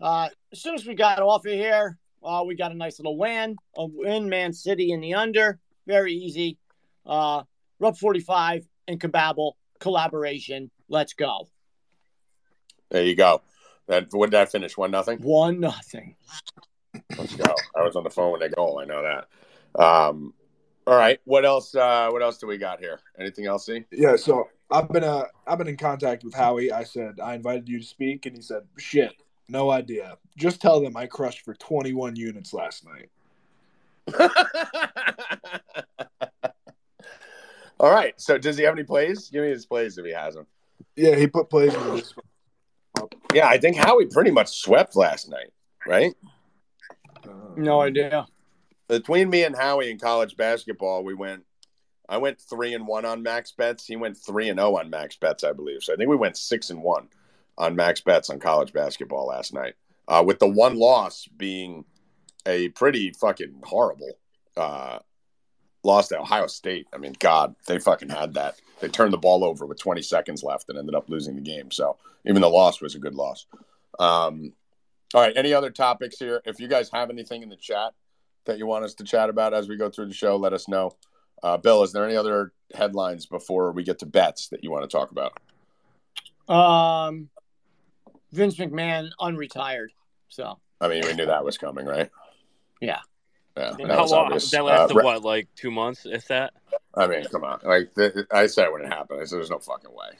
[0.00, 3.16] uh, as soon as we got off of here, uh, we got a nice little
[3.16, 3.56] win.
[3.76, 5.58] A win, Man City in the under.
[5.86, 6.58] Very easy.
[7.06, 7.42] Uh,
[7.80, 10.70] Rub 45 and Kababble collaboration.
[10.88, 11.48] Let's go.
[12.90, 13.42] There you go.
[13.86, 14.76] That what did I finish?
[14.76, 15.20] One nothing.
[15.20, 16.16] One nothing.
[17.16, 17.54] Let's go.
[17.76, 18.80] I was on the phone when they go.
[18.80, 19.82] I know that.
[19.82, 20.34] Um,
[20.88, 21.20] all right.
[21.24, 21.74] What else?
[21.74, 23.00] Uh, what else do we got here?
[23.20, 23.66] Anything else?
[23.66, 23.84] See?
[23.90, 26.72] Yeah, so I've been uh I've been in contact with Howie.
[26.72, 29.12] I said I invited you to speak, and he said, "Shit,
[29.50, 30.16] no idea.
[30.38, 33.10] Just tell them I crushed for 21 units last night."
[37.78, 38.18] all right.
[38.18, 39.28] So does he have any plays?
[39.28, 40.46] Give me his plays if he has them.
[40.96, 42.14] Yeah, he put plays in this.
[43.34, 45.52] Yeah, I think Howie pretty much swept last night.
[45.86, 46.14] Right.
[47.56, 48.26] No idea.
[48.88, 51.44] Between me and Howie in college basketball, we went.
[52.10, 53.86] I went three and one on max bets.
[53.86, 55.82] He went three and zero on max bets, I believe.
[55.82, 57.08] So I think we went six and one
[57.58, 59.74] on max bets on college basketball last night.
[60.06, 61.84] Uh, with the one loss being
[62.46, 64.18] a pretty fucking horrible
[64.56, 65.00] uh,
[65.84, 66.86] loss to Ohio State.
[66.94, 68.56] I mean, God, they fucking had that.
[68.80, 71.70] They turned the ball over with 20 seconds left and ended up losing the game.
[71.70, 73.46] So even the loss was a good loss.
[73.98, 74.52] Um,
[75.14, 75.36] all right.
[75.36, 76.40] Any other topics here?
[76.44, 77.92] If you guys have anything in the chat
[78.48, 80.66] that you want us to chat about as we go through the show, let us
[80.66, 80.90] know.
[81.42, 84.88] Uh, Bill, is there any other headlines before we get to bets that you want
[84.90, 85.38] to talk about?
[86.52, 87.28] Um,
[88.32, 89.88] Vince McMahon unretired.
[90.28, 92.10] So I mean, we knew that was coming, right?
[92.80, 92.98] Yeah.
[93.56, 93.74] Yeah.
[93.78, 94.24] That How was long?
[94.26, 94.50] obvious.
[94.50, 96.54] That lasted Uh, Ra- what, like two months, if that?
[96.94, 97.60] I mean, come on.
[97.62, 100.16] Like th- I said when it happened, I said there's no fucking way.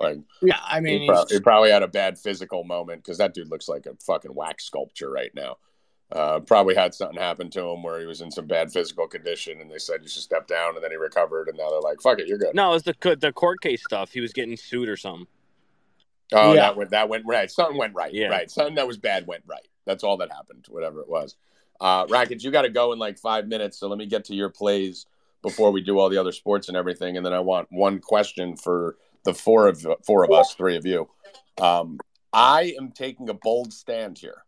[0.00, 3.18] Like yeah, I mean, he, prob- he's- he probably had a bad physical moment because
[3.18, 5.56] that dude looks like a fucking wax sculpture right now.
[6.14, 9.60] Uh, probably had something happen to him where he was in some bad physical condition,
[9.60, 12.00] and they said you should step down, and then he recovered, and now they're like,
[12.00, 14.12] "Fuck it, you're good." No, it was the the court case stuff.
[14.12, 15.26] He was getting sued or something.
[16.32, 16.60] Oh, Yeah.
[16.60, 17.50] that went that went right.
[17.50, 18.14] Something went right.
[18.14, 18.28] Yeah.
[18.28, 18.48] Right.
[18.48, 19.66] Something that was bad went right.
[19.86, 20.66] That's all that happened.
[20.68, 21.34] Whatever it was.
[21.80, 24.34] Uh, Rackets, you got to go in like five minutes, so let me get to
[24.34, 25.06] your plays
[25.42, 28.56] before we do all the other sports and everything, and then I want one question
[28.56, 31.08] for the four of four of us, three of you.
[31.60, 31.98] Um,
[32.32, 34.44] I am taking a bold stand here.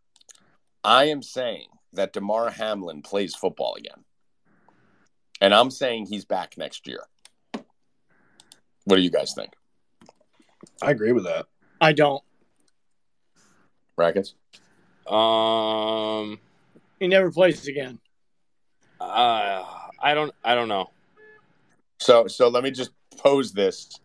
[0.86, 4.04] I am saying that Damar Hamlin plays football again,
[5.40, 7.00] and I'm saying he's back next year.
[8.84, 9.52] What do you guys think,
[10.80, 11.46] I agree with that.
[11.80, 12.22] I don't.
[13.98, 14.34] Rackets?
[15.08, 16.38] Um,
[17.00, 17.98] He never plays again.
[19.00, 19.64] uh,
[19.98, 20.90] I don't, I don't know.
[21.98, 23.98] So so let me just pose this.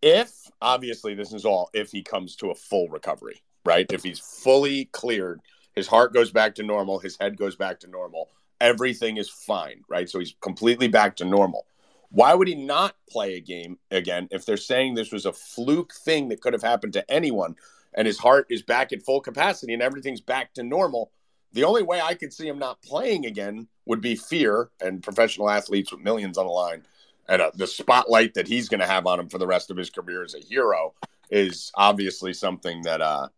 [0.00, 0.32] If
[0.62, 3.84] obviously this is all if he comes to a full recovery, right?
[3.92, 5.40] If he's fully cleared,
[5.80, 8.28] his heart goes back to normal, his head goes back to normal,
[8.60, 10.10] everything is fine, right?
[10.10, 11.64] So he's completely back to normal.
[12.10, 15.94] Why would he not play a game again if they're saying this was a fluke
[15.94, 17.56] thing that could have happened to anyone
[17.94, 21.12] and his heart is back at full capacity and everything's back to normal?
[21.54, 25.48] The only way I could see him not playing again would be fear and professional
[25.48, 26.82] athletes with millions on the line
[27.30, 29.76] and uh, the spotlight that he's going to have on him for the rest of
[29.76, 30.92] his career as a hero
[31.30, 33.28] is obviously something that uh,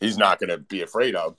[0.00, 1.36] he's not going to be afraid of.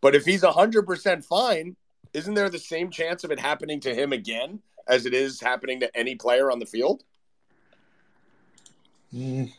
[0.00, 1.76] But if he's 100% fine,
[2.12, 5.80] isn't there the same chance of it happening to him again as it is happening
[5.80, 7.04] to any player on the field?
[9.14, 9.52] Mm,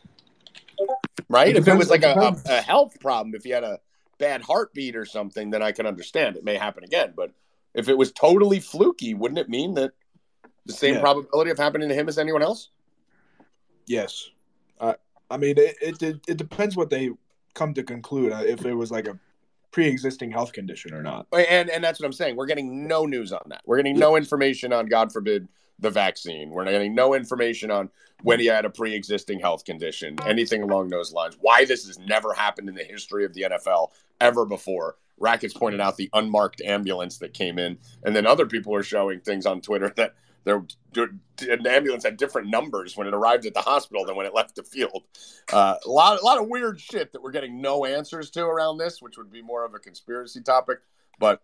[1.28, 1.48] Right?
[1.48, 3.80] It if it was like it a, a, health problem, if he had a
[4.18, 7.12] bad heartbeat or something, then I can understand it may happen again.
[7.16, 7.32] But
[7.74, 9.92] if it was totally fluky, wouldn't it mean that
[10.66, 11.00] the same Yeah.
[11.00, 12.70] probability of happening to him as anyone else?
[13.86, 14.30] yes.
[14.80, 14.96] I
[15.30, 17.10] I mean, it, it it it depends what they
[17.54, 19.18] come to conclude uh, if it was like a
[19.70, 21.26] pre-existing health condition or not.
[21.32, 22.36] And and that's what I'm saying.
[22.36, 23.62] We're getting no news on that.
[23.66, 26.50] We're getting no information on, God forbid, the vaccine.
[26.50, 27.90] We're getting no information on
[28.22, 31.36] when he had a pre-existing health condition, anything along those lines.
[31.40, 33.88] Why this has never happened in the history of the NFL
[34.20, 34.96] ever before.
[35.20, 39.20] Rackets pointed out the unmarked ambulance that came in, and then other people are showing
[39.20, 40.14] things on Twitter that
[40.48, 40.64] there
[41.48, 44.56] an ambulance had different numbers when it arrived at the hospital than when it left
[44.56, 45.04] the field.
[45.52, 48.78] Uh, a lot, a lot of weird shit that we're getting no answers to around
[48.78, 50.78] this, which would be more of a conspiracy topic.
[51.20, 51.40] But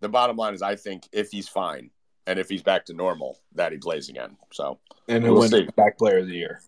[0.00, 1.90] the bottom line is, I think if he's fine
[2.26, 4.36] and if he's back to normal, that he plays again.
[4.52, 5.66] So, And who We'll wins see.
[5.76, 6.60] back player of the year?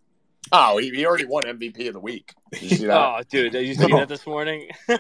[0.53, 2.35] oh, he, he already won MVP of the week.
[2.53, 2.97] Did you see that?
[2.97, 3.99] Oh, dude, did you see No.
[3.99, 4.69] that this morning?
[4.89, 4.99] they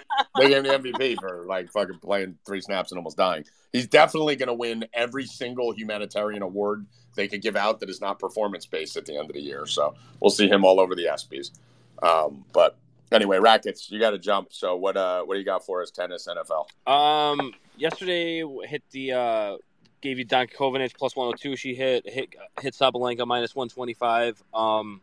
[0.48, 3.44] gave him the MVP for like fucking playing three snaps and almost dying.
[3.74, 8.00] He's definitely going to win every single humanitarian award they could give out that is
[8.00, 9.66] not performance based at the end of the year.
[9.66, 11.50] So we'll see him all over the ESPYS.
[12.00, 12.76] Um, but
[13.10, 14.52] anyway, rackets, you got to jump.
[14.52, 15.90] So what uh what do you got for us?
[15.90, 16.68] Tennis, NFL.
[16.88, 19.56] Um, yesterday hit the uh,
[20.00, 21.56] gave you Don Kovenich plus one hundred two.
[21.56, 24.40] She hit hit hit Sabalenka minus one twenty five.
[24.54, 25.00] Um,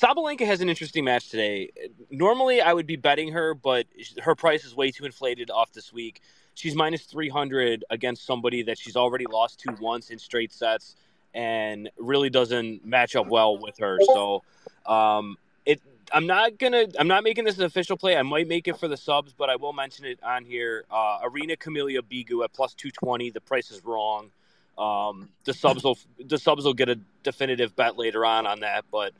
[0.00, 1.70] Sabalenka has an interesting match today.
[2.10, 3.86] Normally, I would be betting her, but
[4.22, 6.22] her price is way too inflated off this week.
[6.54, 10.96] She's minus three hundred against somebody that she's already lost to once in straight sets,
[11.34, 13.98] and really doesn't match up well with her.
[14.14, 14.42] So,
[14.86, 15.36] um,
[15.66, 15.82] it
[16.12, 16.86] I'm not gonna.
[16.98, 18.16] I'm not making this an official play.
[18.16, 20.84] I might make it for the subs, but I will mention it on here.
[20.90, 23.30] Uh, Irina Camelia Begu at plus two twenty.
[23.30, 24.30] The price is wrong.
[24.78, 28.86] Um, the subs will the subs will get a definitive bet later on on that,
[28.90, 29.12] but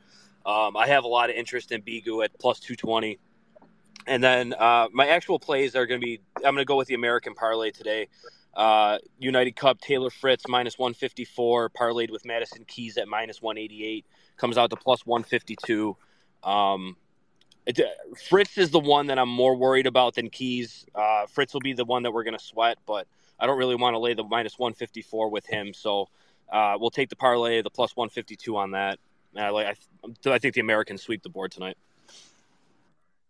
[0.47, 3.19] um, I have a lot of interest in Begu at plus two twenty.
[4.07, 6.21] And then uh, my actual plays are going to be.
[6.37, 8.09] I'm going to go with the American parlay today.
[8.55, 14.05] Uh, United Cup Taylor Fritz minus 154, parlayed with Madison Keys at minus 188,
[14.37, 15.97] comes out to plus 152.
[16.43, 16.97] Um,
[17.67, 17.81] it,
[18.29, 20.85] Fritz is the one that I'm more worried about than Keys.
[20.95, 23.07] Uh, Fritz will be the one that we're going to sweat, but
[23.39, 25.73] I don't really want to lay the minus 154 with him.
[25.73, 26.09] So
[26.53, 28.99] uh, we'll take the parlay, the plus 152 on that.
[29.37, 31.77] I, like, I, I think the Americans sweep the board tonight.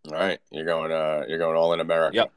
[0.07, 0.91] All right, you're going.
[0.91, 2.15] Uh, you're going all in America.
[2.15, 2.31] Yep.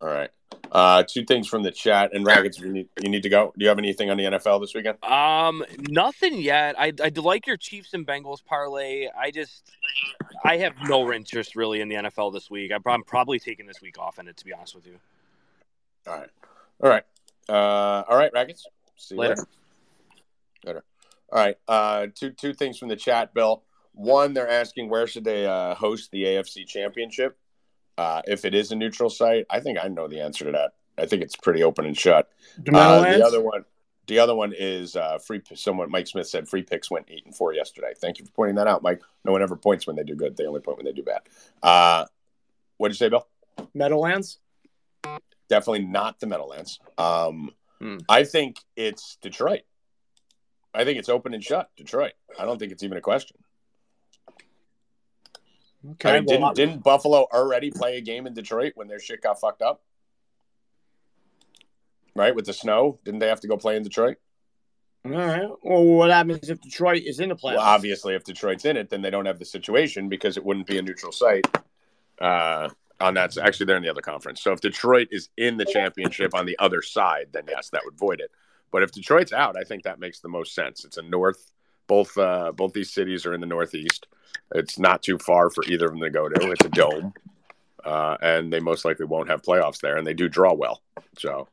[0.00, 0.30] All right.
[0.72, 2.58] Uh, two things from the chat and rackets.
[2.58, 3.52] You need, you need to go.
[3.56, 5.02] Do you have anything on the NFL this weekend?
[5.04, 6.76] Um, nothing yet.
[6.78, 9.08] I I like your Chiefs and Bengals parlay.
[9.16, 9.70] I just
[10.44, 12.72] I have no interest really in the NFL this week.
[12.72, 14.98] I'm probably taking this week off in it to be honest with you.
[16.06, 16.30] All right.
[16.82, 17.04] All right.
[17.48, 18.66] Uh, all right, rackets.
[18.96, 19.34] See you Later.
[19.34, 19.46] later.
[20.64, 20.84] Later.
[21.32, 21.56] All right.
[21.68, 23.62] Uh, two two things from the chat, Bill.
[23.92, 27.36] one, they're asking where should they uh, host the AFC Championship.
[27.98, 30.72] Uh, if it is a neutral site, I think I know the answer to that.
[30.96, 32.30] I think it's pretty open and shut.
[32.58, 33.64] The Uh, the other one,
[34.06, 35.42] the other one is uh, free.
[35.54, 37.92] Someone, Mike Smith said, free picks went eight and four yesterday.
[37.96, 39.00] Thank you for pointing that out, Mike.
[39.24, 41.20] No one ever points when they do good; they only point when they do bad.
[41.62, 42.06] Uh,
[42.78, 43.26] what did you say, Bill?
[43.74, 44.38] Meadowlands?
[45.48, 46.80] Definitely not the Meadowlands.
[46.98, 47.96] Um, Hmm.
[48.10, 49.62] I think it's Detroit.
[50.72, 51.70] I think it's open and shut.
[51.76, 52.12] Detroit.
[52.38, 53.36] I don't think it's even a question.
[55.92, 56.10] Okay.
[56.10, 59.22] I mean, well, didn't didn't Buffalo already play a game in Detroit when their shit
[59.22, 59.82] got fucked up?
[62.14, 64.18] Right with the snow, didn't they have to go play in Detroit?
[65.04, 65.48] all right.
[65.62, 67.56] Well, what happens if Detroit is in the playoffs?
[67.56, 70.66] Well, obviously, if Detroit's in it, then they don't have the situation because it wouldn't
[70.66, 71.46] be a neutral site.
[72.20, 72.68] Uh,
[73.00, 74.42] on that, actually, they're in the other conference.
[74.42, 77.96] So if Detroit is in the championship on the other side, then yes, that would
[77.96, 78.30] void it.
[78.70, 80.84] But if Detroit's out, I think that makes the most sense.
[80.84, 81.50] It's a north.
[81.86, 84.06] Both uh, both these cities are in the northeast.
[84.54, 86.50] It's not too far for either of them to go to.
[86.52, 87.12] It's a dome,
[87.84, 90.82] uh, and they most likely won't have playoffs there, and they do draw well.
[91.18, 91.48] So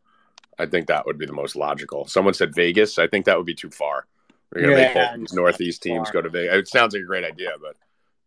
[0.60, 2.06] I think that would be the most logical.
[2.08, 3.00] Someone said Vegas.
[3.00, 4.06] I think that would be too far.
[4.54, 6.56] We're gonna make Yeah, both these northeast teams go to Vegas.
[6.56, 7.76] It sounds like a great idea, but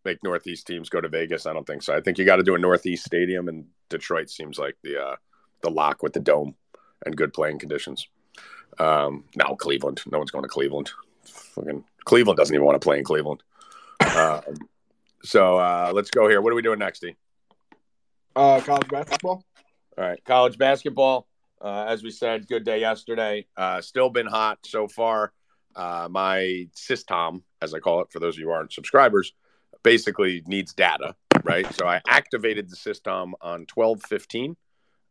[0.05, 1.47] make northeast teams go to Vegas.
[1.47, 1.95] I don't think so.
[1.95, 5.17] I think you got to do a northeast stadium, and Detroit seems like the uh,
[5.63, 6.55] the lock with the dome
[7.05, 8.09] and good playing conditions.
[8.79, 10.01] Um, now Cleveland.
[10.11, 10.91] No one's going to Cleveland.
[11.25, 13.43] Fucking Cleveland doesn't even want to play in Cleveland.
[14.17, 14.41] Um,
[15.23, 16.41] so uh, let's go here.
[16.41, 17.15] What are we doing next, D?
[18.35, 19.45] Uh, college basketball.
[19.99, 21.27] All right, college basketball.
[21.61, 23.47] Uh, as we said, good day yesterday.
[23.57, 25.33] Uh, still been hot so far.
[25.77, 29.35] Uh, my system, as I call it, for those of you who aren't subscribers,
[29.83, 31.71] basically needs data, right?
[31.75, 34.57] So I activated the system on twelve fifteen,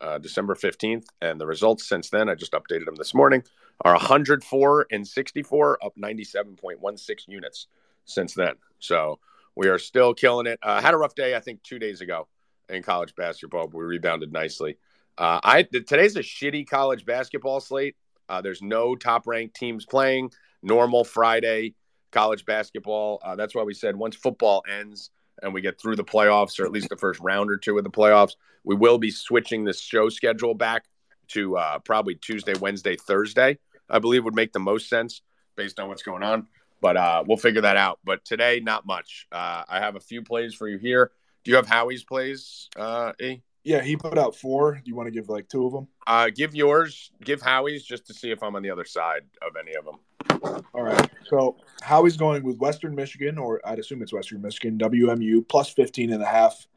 [0.01, 3.43] uh, December fifteenth, and the results since then, I just updated them this morning,
[3.81, 7.67] are one hundred four and sixty four, up ninety seven point one six units
[8.05, 8.55] since then.
[8.79, 9.19] So
[9.55, 10.59] we are still killing it.
[10.63, 12.27] Uh, had a rough day, I think, two days ago
[12.69, 13.67] in college basketball.
[13.67, 14.77] But we rebounded nicely.
[15.17, 17.95] Uh, I today's a shitty college basketball slate.
[18.29, 20.31] Uh, there's no top ranked teams playing.
[20.61, 21.75] Normal Friday
[22.11, 23.19] college basketball.
[23.23, 25.09] Uh, that's why we said once football ends
[25.41, 27.83] and we get through the playoffs, or at least the first round or two of
[27.83, 30.85] the playoffs, we will be switching the show schedule back
[31.29, 33.57] to uh, probably Tuesday, Wednesday, Thursday.
[33.89, 35.21] I believe would make the most sense
[35.55, 36.47] based on what's going on.
[36.81, 37.99] But uh, we'll figure that out.
[38.05, 39.27] But today, not much.
[39.31, 41.11] Uh, I have a few plays for you here.
[41.43, 43.41] Do you have Howie's plays, uh, E?
[43.63, 44.75] Yeah, he put out four.
[44.75, 45.87] Do you want to give like two of them?
[46.07, 49.55] Uh, give yours, give Howie's just to see if I'm on the other side of
[49.59, 49.95] any of them.
[50.43, 51.09] All right.
[51.25, 56.13] So Howie's going with Western Michigan, or I'd assume it's Western Michigan, WMU, plus 15
[56.13, 56.67] and a half.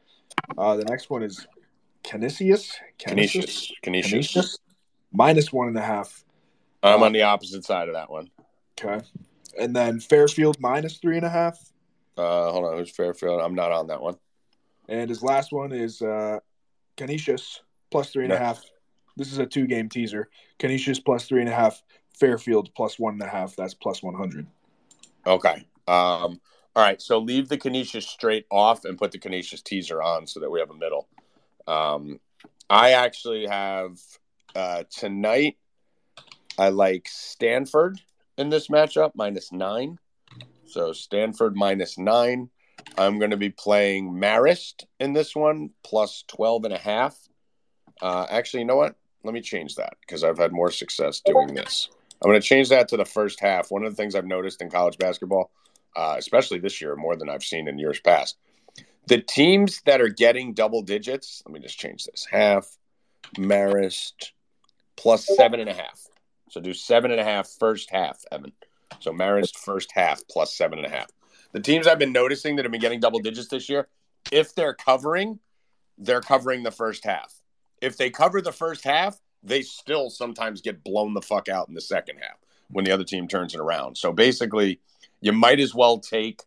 [0.56, 1.46] Uh, the next one is
[2.04, 2.72] Canisius.
[2.98, 3.72] Canisius.
[3.82, 4.34] Canisius.
[4.34, 4.58] Canisius.
[5.12, 6.24] Minus one and a half.
[6.82, 8.28] I'm on the opposite side of that one.
[8.80, 9.04] Okay.
[9.58, 11.58] And then Fairfield, minus three and a half.
[12.16, 13.40] Uh, hold on, who's Fairfield?
[13.40, 14.16] I'm not on that one.
[14.88, 16.40] And his last one is uh,
[16.96, 18.62] Canisius, plus three and a half.
[19.16, 20.28] This is a two game teaser.
[20.58, 21.82] Canisius, plus three and a half.
[22.22, 23.56] Fairfield, plus one and a half.
[23.56, 24.46] That's plus 100.
[25.26, 25.66] Okay.
[25.88, 26.40] Um,
[26.76, 27.02] all right.
[27.02, 30.60] So leave the Canisius straight off and put the Canisius teaser on so that we
[30.60, 31.08] have a middle.
[31.66, 32.20] Um,
[32.70, 33.98] I actually have
[34.54, 35.56] uh, tonight.
[36.56, 38.00] I like Stanford
[38.38, 39.98] in this matchup minus nine.
[40.66, 42.50] So Stanford minus nine.
[42.96, 47.18] I'm going to be playing Marist in this one plus 12 and a half.
[48.00, 48.94] Uh, actually, you know what?
[49.24, 51.88] Let me change that because I've had more success doing this.
[52.22, 53.70] I'm going to change that to the first half.
[53.70, 55.50] One of the things I've noticed in college basketball,
[55.96, 58.36] uh, especially this year, more than I've seen in years past,
[59.08, 61.42] the teams that are getting double digits.
[61.44, 62.76] Let me just change this half.
[63.36, 64.30] Marist
[64.96, 66.00] plus seven and a half.
[66.50, 68.52] So do seven and a half first half, Evan.
[69.00, 71.10] So Marist first half plus seven and a half.
[71.52, 73.88] The teams I've been noticing that have been getting double digits this year,
[74.30, 75.40] if they're covering,
[75.98, 77.34] they're covering the first half.
[77.80, 81.74] If they cover the first half, they still sometimes get blown the fuck out in
[81.74, 83.96] the second half when the other team turns it around.
[83.96, 84.80] So basically,
[85.20, 86.42] you might as well take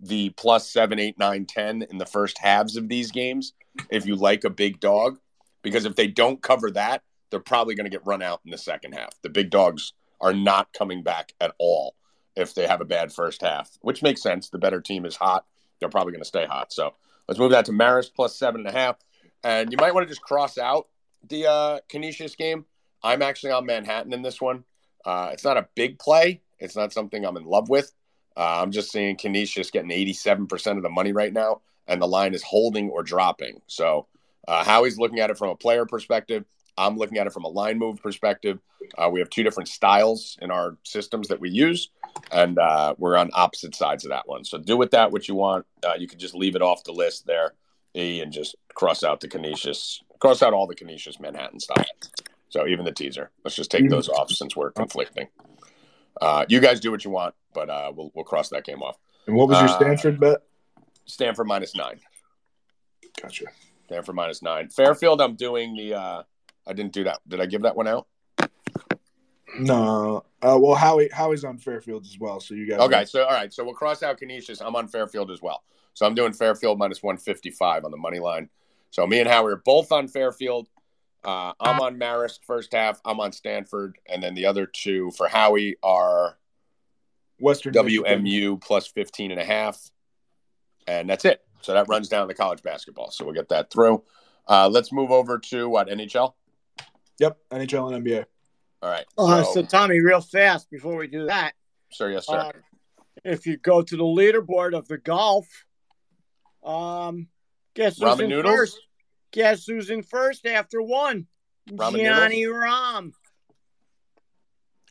[0.00, 3.52] the plus seven, eight, nine, ten in the first halves of these games
[3.90, 5.18] if you like a big dog,
[5.62, 8.58] because if they don't cover that, they're probably going to get run out in the
[8.58, 9.10] second half.
[9.22, 11.94] The big dogs are not coming back at all
[12.36, 14.48] if they have a bad first half, which makes sense.
[14.48, 15.44] The better team is hot.
[15.80, 16.72] They're probably going to stay hot.
[16.72, 16.94] So
[17.28, 18.96] let's move that to Marist plus seven and a half.
[19.42, 20.88] And you might want to just cross out
[21.28, 22.64] the uh, Canisius game.
[23.02, 24.64] I'm actually on Manhattan in this one.
[25.04, 26.42] Uh, it's not a big play.
[26.58, 27.92] It's not something I'm in love with.
[28.36, 32.34] Uh, I'm just seeing Canisius getting 87% of the money right now, and the line
[32.34, 33.60] is holding or dropping.
[33.66, 34.06] So
[34.46, 36.44] uh, Howie's looking at it from a player perspective.
[36.78, 38.58] I'm looking at it from a line move perspective.
[38.98, 41.90] Uh, we have two different styles in our systems that we use,
[42.30, 44.44] and uh, we're on opposite sides of that one.
[44.44, 45.64] So do with that what you want.
[45.84, 47.54] Uh, you can just leave it off the list there,
[47.96, 51.84] E, and just cross out the Canisius, cross out all the Canisius Manhattan stuff.
[52.48, 53.30] So even the teaser.
[53.44, 55.28] Let's just take those off since we're conflicting.
[56.20, 58.96] Uh, you guys do what you want, but uh, we'll we'll cross that game off.
[59.26, 60.42] And what was your Uh, Stanford bet?
[61.04, 62.00] Stanford minus nine.
[63.20, 63.46] Gotcha.
[63.86, 64.68] Stanford minus nine.
[64.68, 65.94] Fairfield, I'm doing the.
[65.94, 66.22] Uh,
[66.66, 67.20] I didn't do that.
[67.28, 68.06] Did I give that one out?
[69.58, 70.24] No.
[70.42, 72.80] Uh, well, Howie Howie's on Fairfield as well, so you guys.
[72.80, 74.60] Okay, so all right, so we'll cross out Canisius.
[74.60, 75.62] I'm on Fairfield as well,
[75.94, 78.48] so I'm doing Fairfield minus 155 on the money line.
[78.90, 80.68] So me and Howie are both on Fairfield.
[81.24, 83.00] Uh, I'm on Marist first half.
[83.04, 86.38] I'm on Stanford, and then the other two for Howie are
[87.40, 88.24] Western Michigan.
[88.24, 89.90] WMU plus 15 and a half,
[90.86, 91.42] and that's it.
[91.62, 93.10] So that runs down the college basketball.
[93.10, 94.04] So we'll get that through.
[94.48, 96.34] Uh, let's move over to what NHL.
[97.18, 98.24] Yep, NHL and NBA.
[98.82, 99.06] All right.
[99.18, 101.54] Uh, so, so Tommy, real fast before we do that,
[101.90, 102.36] sir, yes, sir.
[102.36, 102.52] uh,
[103.24, 105.48] if you go to the leaderboard of the golf,
[106.62, 107.28] um,
[107.76, 108.56] guess who's Ramen in noodles?
[108.56, 108.80] first?
[109.32, 111.26] Guess who's in first after one?
[111.70, 113.12] Ramen Johnny Ram.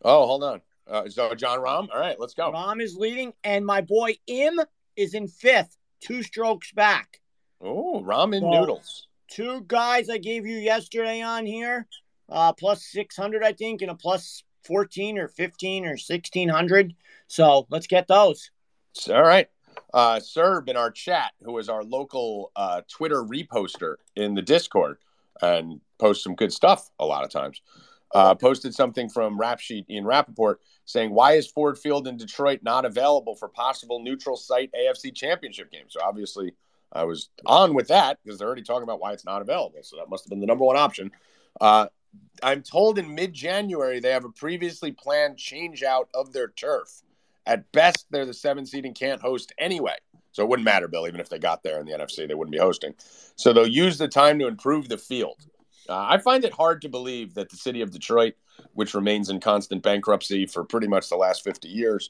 [0.03, 0.61] oh, hold on.
[0.87, 1.87] Uh, so John Rahm.
[1.91, 2.51] All right, let's go.
[2.51, 4.61] Rahm is leading, and my boy Im
[4.95, 7.19] is in fifth, two strokes back.
[7.61, 9.07] Oh, ramen Well, noodles.
[9.27, 11.87] Two guys I gave you yesterday on here,
[12.29, 16.93] uh, plus 600, I think, and a plus 14 or 15 or 1600.
[17.27, 18.51] So let's get those.
[19.09, 19.47] All right.
[19.95, 24.97] Uh, Serb in our chat, who is our local uh, Twitter reposter in the Discord
[25.41, 27.61] and posts some good stuff a lot of times,
[28.13, 32.59] uh, posted something from Rap Sheet Ian Rapoport saying, Why is Ford Field in Detroit
[32.61, 35.85] not available for possible neutral site AFC championship game?
[35.87, 36.51] So obviously,
[36.91, 39.79] I was on with that because they're already talking about why it's not available.
[39.81, 41.09] So that must have been the number one option.
[41.61, 41.87] Uh,
[42.43, 47.01] I'm told in mid January they have a previously planned change out of their turf.
[47.45, 49.95] At best, they're the seven seed and can't host anyway.
[50.31, 51.07] So it wouldn't matter, Bill.
[51.07, 52.93] Even if they got there in the NFC, they wouldn't be hosting.
[53.35, 55.45] So they'll use the time to improve the field.
[55.87, 58.33] Uh, I find it hard to believe that the city of Detroit,
[58.73, 62.09] which remains in constant bankruptcy for pretty much the last 50 years,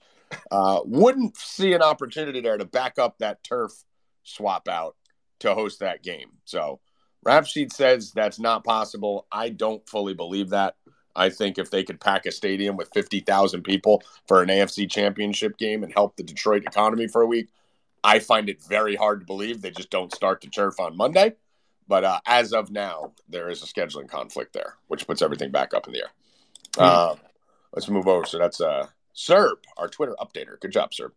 [0.52, 3.72] uh, wouldn't see an opportunity there to back up that turf
[4.24, 4.96] swap out
[5.40, 6.30] to host that game.
[6.46, 6.80] So
[7.24, 9.28] Rap Sheet says that's not possible.
[9.32, 10.76] I don't fully believe that.
[11.16, 15.58] I think if they could pack a stadium with 50,000 people for an AFC championship
[15.58, 17.50] game and help the Detroit economy for a week,
[18.04, 21.34] I find it very hard to believe they just don't start to turf on Monday.
[21.88, 25.74] But uh, as of now, there is a scheduling conflict there, which puts everything back
[25.74, 26.12] up in the air.
[26.78, 27.16] Uh,
[27.74, 28.26] let's move over.
[28.26, 30.60] So that's uh, Serb, our Twitter updater.
[30.60, 31.14] Good job, Serb.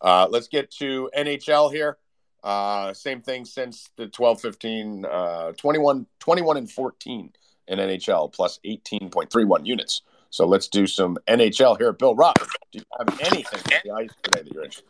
[0.00, 1.96] Uh, let's get to NHL here.
[2.42, 7.32] Uh, same thing since the 12 15, uh, 21, 21 and 14
[7.68, 10.02] in NHL, plus 18.31 units.
[10.30, 11.92] So let's do some NHL here.
[11.92, 12.38] Bill Rupp,
[12.72, 14.84] do you have anything on the ice today that you're interested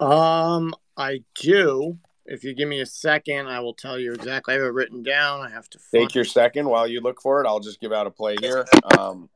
[0.00, 1.98] Um, I do.
[2.26, 4.54] If you give me a second, I will tell you exactly.
[4.54, 5.40] I have it written down.
[5.40, 7.46] I have to find Take your second while you look for it.
[7.48, 8.66] I'll just give out a play here.
[8.98, 9.30] Um,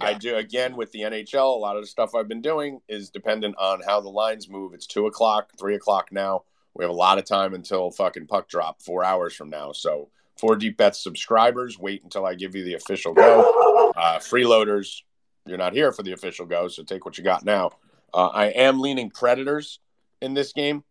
[0.00, 1.54] I do again with the NHL.
[1.54, 4.74] A lot of the stuff I've been doing is dependent on how the lines move.
[4.74, 6.42] It's two o'clock, three o'clock now.
[6.74, 9.72] We have a lot of time until fucking puck drop, four hours from now.
[9.72, 10.08] So,
[10.42, 13.92] four deep bets subscribers, wait until I give you the official go.
[13.96, 15.02] Uh, freeloaders,
[15.46, 17.70] you're not here for the official go, so take what you got now.
[18.12, 19.78] Uh, I am leaning Predators
[20.20, 20.82] in this game.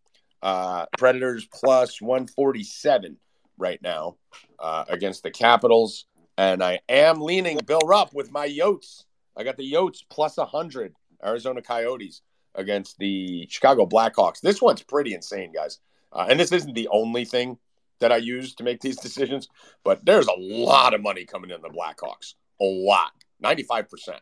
[0.42, 3.18] Uh, Predators plus 147
[3.58, 4.16] right now
[4.58, 6.06] uh, against the Capitals.
[6.38, 9.04] And I am leaning Bill Rupp with my Yotes.
[9.36, 10.96] I got the Yotes plus 100,
[11.26, 12.22] Arizona Coyotes
[12.56, 14.40] against the Chicago Blackhawks.
[14.40, 15.80] This one's pretty insane, guys.
[16.14, 17.58] Uh, and this isn't the only thing
[18.02, 19.48] that I use to make these decisions,
[19.84, 22.36] but there's a lot of money coming in the Blackhawks.
[22.60, 23.12] A lot.
[23.44, 24.20] 95%.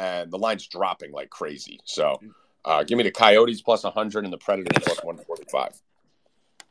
[0.00, 1.80] And the line's dropping like crazy.
[1.84, 2.20] So
[2.64, 5.80] uh, give me the Coyotes plus 100 and the Predators plus 145.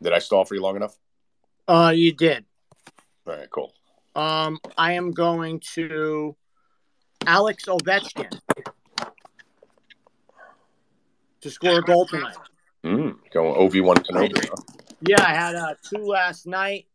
[0.02, 0.96] Did I stall for you long enough?
[1.68, 2.46] Uh, you did.
[3.26, 3.74] All right, cool.
[4.16, 6.36] Um, I am going to
[7.26, 8.40] Alex Ovechkin
[11.42, 12.36] to score a goal tonight.
[12.84, 14.48] Mm, going OV1 Kenobi.
[14.48, 14.56] huh?
[15.02, 16.88] Yeah, I had uh, two last night.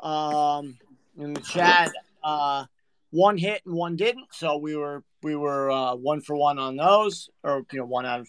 [0.00, 0.78] Um,
[1.18, 1.90] in the chat,
[2.22, 2.66] uh,
[3.10, 4.26] one hit and one didn't.
[4.32, 8.06] So we were we were uh, one for one on those, or you know, one
[8.06, 8.28] out of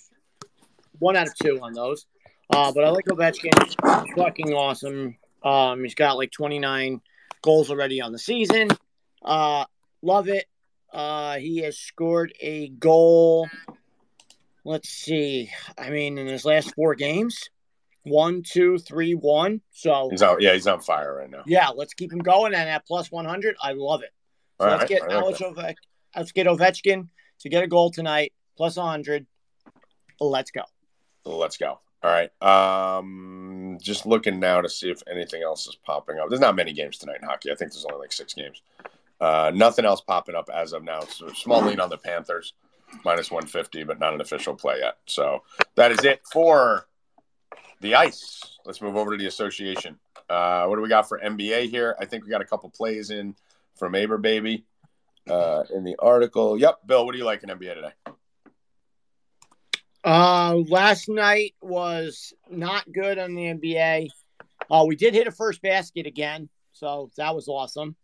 [1.00, 2.06] one out of two on those.
[2.50, 3.52] Uh, but I like Ovechkin.
[3.66, 5.18] He's fucking awesome.
[5.44, 7.02] Um, he's got like 29
[7.42, 8.70] goals already on the season.
[9.22, 9.66] Uh,
[10.02, 10.46] love it.
[10.92, 13.50] Uh, he has scored a goal.
[14.64, 15.52] Let's see.
[15.78, 17.50] I mean, in his last four games,
[18.10, 19.62] one, two, three, one.
[19.72, 20.42] So He's out.
[20.42, 21.44] Yeah, he's on fire right now.
[21.46, 22.54] yeah, let's keep him going.
[22.54, 24.12] And at plus one hundred, I love it.
[24.60, 25.36] So All let's right, get I like.
[25.36, 25.76] Ovech,
[26.16, 27.08] let's get Ovechkin
[27.40, 29.26] to get a goal tonight, plus hundred.
[30.20, 30.64] Let's go.
[31.26, 31.80] Let's go.
[32.04, 32.32] All right.
[32.42, 36.30] Um, just looking now to see if anything else is popping up.
[36.30, 37.52] There's not many games tonight in hockey.
[37.52, 38.62] I think there's only like six games.
[39.20, 41.02] Uh, nothing else popping up as of now.
[41.02, 42.54] So small lean on the Panthers,
[43.04, 44.98] minus 150, but not an official play yet.
[45.08, 45.44] So
[45.76, 46.88] that is it for
[47.82, 48.58] the ice.
[48.66, 49.98] Let's move over to the association.
[50.30, 51.96] Uh, what do we got for NBA here?
[52.00, 53.36] I think we got a couple plays in
[53.76, 54.66] from Aber Baby
[55.30, 56.60] uh, in the article.
[56.60, 56.80] Yep.
[56.86, 57.94] Bill, what do you like in NBA today?
[60.04, 64.10] Uh, last night was not good on the NBA.
[64.70, 67.96] Uh, we did hit a first basket again, so that was awesome.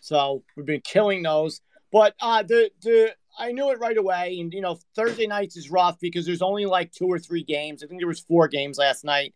[0.00, 1.60] So we've been killing those.
[1.92, 5.70] But uh, the the I knew it right away, and you know Thursday nights is
[5.70, 7.82] rough because there's only like two or three games.
[7.82, 9.34] I think there was four games last night.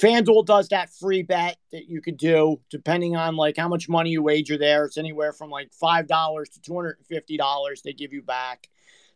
[0.00, 4.10] FanDuel does that free bet that you could do depending on like how much money
[4.10, 4.86] you wager there.
[4.86, 8.22] It's anywhere from like five dollars to two hundred and fifty dollars they give you
[8.22, 8.68] back.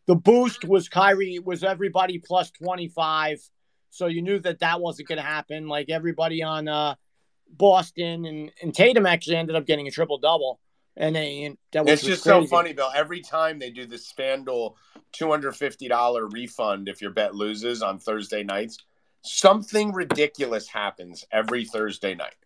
[0.06, 3.40] The boost was Kyrie was everybody plus 25.
[3.90, 5.66] So you knew that that wasn't going to happen.
[5.66, 6.94] Like everybody on uh,
[7.50, 10.60] Boston and, and Tatum actually ended up getting a triple double.
[10.96, 12.90] And they, that was It's just so funny, Bill.
[12.94, 14.74] Every time they do the FanDuel
[15.12, 18.78] $250 refund if your bet loses on Thursday nights,
[19.22, 22.36] something ridiculous happens every Thursday night.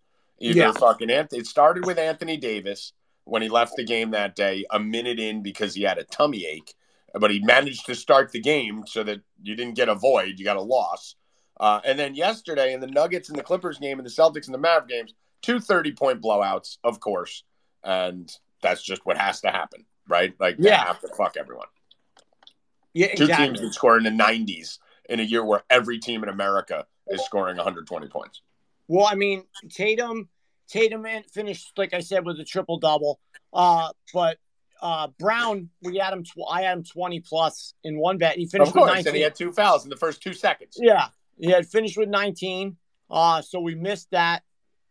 [0.40, 0.72] Either Yeah.
[0.72, 2.92] fucking Anthony, it started with Anthony Davis
[3.24, 6.46] when he left the game that day, a minute in because he had a tummy
[6.46, 6.74] ache,
[7.14, 10.44] but he managed to start the game so that you didn't get a void, you
[10.44, 11.14] got a loss.
[11.60, 14.54] Uh, and then yesterday in the Nuggets and the Clippers game and the Celtics and
[14.54, 17.44] the Mav games, two 30 point blowouts, of course.
[17.82, 18.30] And
[18.62, 20.34] that's just what has to happen, right?
[20.38, 20.84] Like, they Yeah.
[20.84, 21.66] have to fuck everyone.
[22.92, 23.46] Yeah, Two exactly.
[23.46, 24.78] teams that score in the 90s
[25.08, 28.42] in a year where every team in America is scoring 120 points.
[28.88, 30.28] Well, I mean, Tatum,
[30.68, 33.20] Tatum finished like I said with a triple double.
[33.52, 34.38] Uh, but
[34.82, 36.24] uh, Brown, we had him.
[36.24, 38.36] Tw- I had him twenty plus in one bet.
[38.36, 40.76] He finished Of course, with and he had two fouls in the first two seconds.
[40.80, 41.08] Yeah,
[41.38, 42.76] he had finished with 19.
[43.10, 44.42] Uh, so we missed that.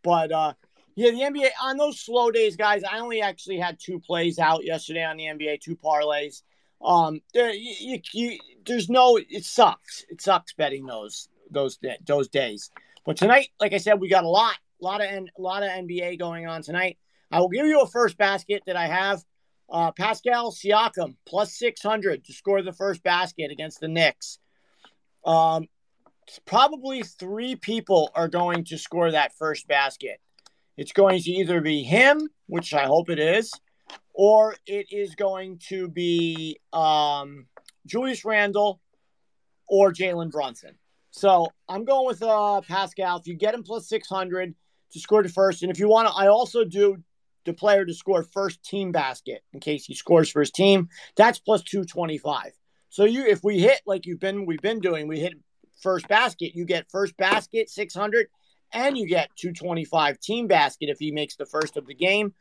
[0.04, 0.54] But uh,
[1.00, 2.84] yeah, the NBA on those slow days, guys.
[2.84, 6.42] I only actually had two plays out yesterday on the NBA, two parlays.
[6.82, 9.18] Um, there, you, you, there's no.
[9.18, 10.04] It sucks.
[10.10, 12.70] It sucks betting those those those days.
[13.06, 15.70] But tonight, like I said, we got a lot, a lot of a lot of
[15.70, 16.98] NBA going on tonight.
[17.32, 19.24] I will give you a first basket that I have.
[19.70, 24.40] Uh, Pascal Siakam plus 600 to score the first basket against the Knicks.
[25.24, 25.68] Um,
[26.46, 30.20] probably three people are going to score that first basket.
[30.80, 33.52] It's going to either be him, which I hope it is,
[34.14, 37.48] or it is going to be um,
[37.86, 38.80] Julius Randle
[39.68, 40.78] or Jalen Brunson.
[41.12, 43.18] So I'm going with uh, Pascal.
[43.18, 44.56] If you get him plus 600
[44.94, 47.04] to score the first, and if you want to, I also do
[47.44, 50.88] the player to score first team basket in case he scores for his team.
[51.18, 52.54] That's plus 225.
[52.88, 55.34] So you, if we hit like you've been, we've been doing, we hit
[55.82, 58.28] first basket, you get first basket 600
[58.74, 62.34] and you get 225 team basket if he makes the first of the game.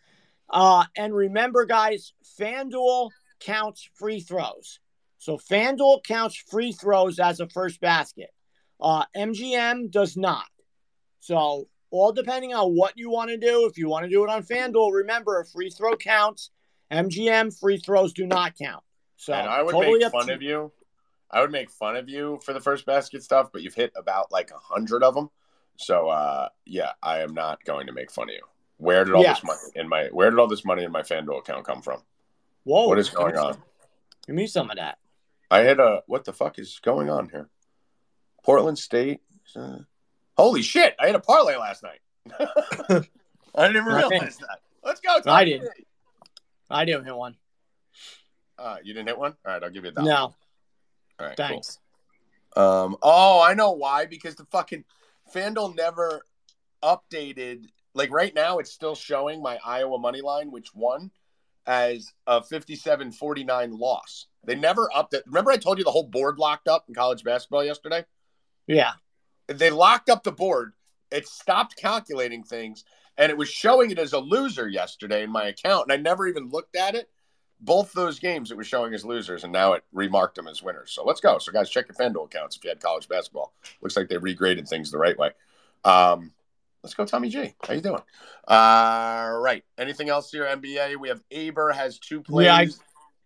[0.51, 3.11] Uh, and remember, guys, FanDuel
[3.41, 4.81] counts free throws.
[5.19, 8.31] So FanDuel counts free throws as a first basket.
[8.81, 10.47] Uh, MGM does not.
[11.21, 13.67] So all depending on what you want to do.
[13.67, 16.51] If you want to do it on FanDuel, remember a free throw counts.
[16.91, 18.83] MGM free throws do not count.
[19.17, 20.73] So and I would totally make fun to- of you.
[21.31, 24.33] I would make fun of you for the first basket stuff, but you've hit about
[24.33, 25.29] like a hundred of them.
[25.79, 28.43] So uh, yeah, I am not going to make fun of you.
[28.77, 31.39] Where did all this money in my Where did all this money in my FanDuel
[31.39, 32.03] account come from?
[32.65, 33.57] Whoa, what is going on?
[34.27, 34.99] Give me some of that.
[35.51, 37.49] I had a what the fuck is going on here?
[38.45, 39.21] Portland State.
[39.57, 39.79] uh,
[40.37, 40.95] holy shit!
[41.01, 42.01] I had a parlay last night.
[43.55, 44.61] I didn't even realize that.
[44.83, 45.21] Let's go.
[45.21, 45.35] Tom.
[45.35, 45.71] I didn't.
[46.69, 47.37] I didn't hit one.
[48.59, 49.35] Uh, you didn't hit one.
[49.47, 50.09] All right, I'll give you a dollar.
[50.09, 50.35] No, All
[51.21, 51.47] right, cool.
[51.47, 51.79] thanks.
[52.57, 54.07] Um, oh, I know why.
[54.07, 54.85] Because the fucking
[55.33, 56.23] FanDuel never
[56.83, 57.67] updated.
[57.95, 61.11] Like right now, it's still showing my Iowa money line, which won,
[61.67, 64.27] as a 57-49 loss.
[64.45, 65.23] They never updated.
[65.27, 68.05] Remember, I told you the whole board locked up in college basketball yesterday.
[68.67, 68.93] Yeah.
[69.49, 70.73] They locked up the board.
[71.11, 72.85] It stopped calculating things,
[73.17, 75.85] and it was showing it as a loser yesterday in my account.
[75.89, 77.09] And I never even looked at it.
[77.61, 80.93] Both those games, it was showing as losers, and now it remarked them as winners.
[80.93, 81.39] So let's go.
[81.39, 83.53] So, guys, check your FanDuel accounts if you had college basketball.
[83.81, 85.33] Looks like they regraded things the right way.
[85.85, 86.33] Um,
[86.85, 87.55] let's go, Tommy G.
[87.67, 88.03] How you doing?
[88.47, 89.65] All right.
[89.77, 90.45] Anything else here?
[90.45, 90.97] NBA.
[90.97, 92.47] We have Aber has two plays.
[92.47, 92.67] Yeah, I-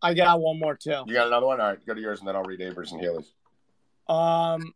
[0.05, 1.05] I got one more too.
[1.07, 1.61] You got another one?
[1.61, 3.33] All right, go to yours, and then I'll read Aber's and Haley's.
[4.09, 4.74] Um,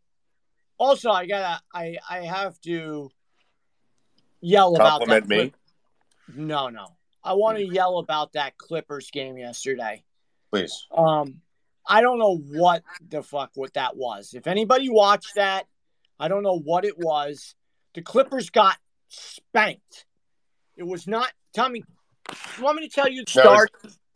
[0.79, 3.11] Also, I gotta, I, I have to
[4.39, 5.07] yell about that.
[5.07, 5.53] Compliment me.
[6.33, 6.85] No, no.
[7.27, 10.01] I want to yell about that Clippers game yesterday.
[10.49, 10.87] Please.
[10.95, 11.41] Um,
[11.85, 14.33] I don't know what the fuck what that was.
[14.33, 15.65] If anybody watched that,
[16.17, 17.53] I don't know what it was.
[17.95, 18.77] The Clippers got
[19.09, 20.05] spanked.
[20.77, 21.33] It was not.
[21.53, 21.83] Tommy,
[22.57, 23.71] you want me to tell you the No, start?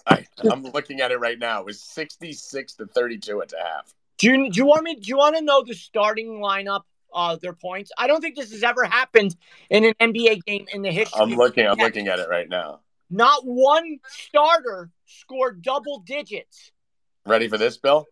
[0.08, 1.60] I, I'm looking at it right now.
[1.60, 3.94] It was 66 to 32 at the half.
[4.20, 4.96] Do you, do you want me?
[4.96, 6.84] Do you want to know the starting lineup?
[7.14, 7.92] Uh, their points.
[7.98, 9.36] I don't think this has ever happened
[9.70, 11.22] in an NBA game in the history.
[11.22, 11.68] I'm looking.
[11.68, 12.80] I'm looking at it right now.
[13.12, 16.72] Not one starter scored double digits.
[17.26, 18.06] Ready for this, Bill?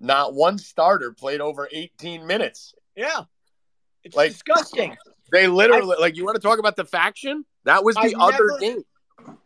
[0.00, 2.74] Not one starter played over 18 minutes.
[2.96, 3.22] Yeah,
[4.02, 4.96] it's Like- disgusting.
[5.32, 7.46] They literally, like, you want to talk about the faction?
[7.64, 8.84] That was the I've other never- game.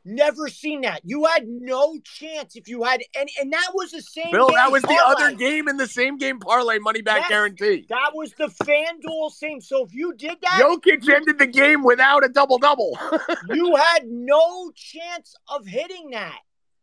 [0.04, 1.02] Never seen that.
[1.04, 4.32] You had no chance if you had any, and that was the same.
[4.32, 7.28] Bill, that was the other game in the same game parlay money back Yes.
[7.28, 7.86] guarantee.
[7.90, 9.60] That was the FanDuel same.
[9.60, 12.98] So if you did that, Jokic ended the game without a double double.
[13.52, 16.38] you had no chance of hitting that.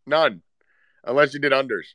[0.06, 0.44] None,
[1.04, 1.88] unless you did unders.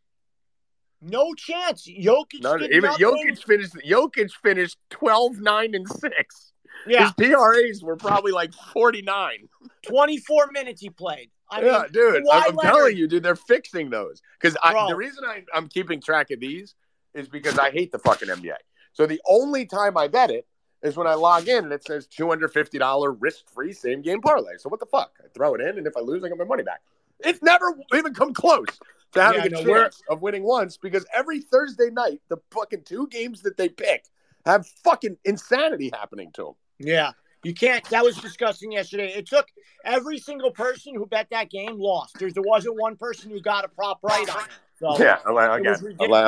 [1.01, 1.89] No chance.
[1.89, 2.65] Jokic None.
[2.65, 3.07] Even nothing.
[3.07, 3.75] Jokic finished.
[3.87, 6.53] Jokic finished 12, 9, and six.
[6.87, 9.49] Yeah, His PRAs were probably like 49.
[9.87, 11.31] 24 minutes he played.
[11.51, 12.25] I yeah, mean, dude.
[12.25, 14.23] Kawhi I'm Leonard- telling you, dude, they're fixing those.
[14.41, 14.57] Because
[14.89, 16.75] the reason I, I'm keeping track of these
[17.15, 18.55] is because I hate the fucking NBA.
[18.93, 20.47] So the only time I bet it
[20.83, 24.53] is when I log in and it says $250 risk free same game parlay.
[24.59, 25.13] So what the fuck?
[25.23, 26.81] I throw it in, and if I lose, I get my money back.
[27.21, 28.67] It's never even come close
[29.13, 29.67] to having Yeah, a no, chance
[30.09, 34.05] we're- of winning once because every Thursday night, the fucking two games that they pick
[34.47, 36.55] have fucking insanity happening to them.
[36.81, 37.13] Yeah.
[37.43, 37.83] You can't.
[37.91, 39.13] That was disgusting yesterday.
[39.17, 39.47] It took
[39.85, 42.19] every single person who bet that game lost.
[42.19, 44.51] There, there wasn't one person who got a prop right on it.
[44.79, 45.77] So, Yeah, again,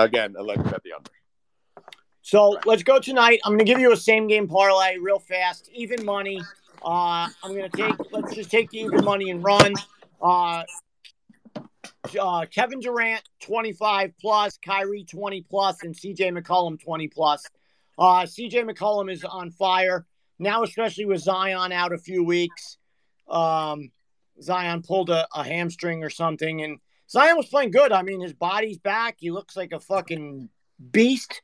[0.00, 1.10] again, I like to bet the under.
[2.22, 3.40] so let's go tonight.
[3.44, 6.40] I'm going to give you a same game parlay real fast, even money.
[6.82, 7.94] Uh, I'm going to take.
[8.10, 9.74] Let's just take the even money and run.
[10.20, 10.64] Uh,
[12.20, 17.44] uh, Kevin Durant 25 plus, Kyrie 20 plus, and CJ McCollum 20 plus.
[17.98, 20.06] Uh, CJ McCollum is on fire
[20.42, 22.78] now, especially with Zion out a few weeks.
[23.28, 23.90] Um,
[24.40, 26.78] Zion pulled a, a hamstring or something, and
[27.08, 27.92] Zion was playing good.
[27.92, 29.16] I mean, his body's back.
[29.18, 30.48] He looks like a fucking
[30.90, 31.42] beast,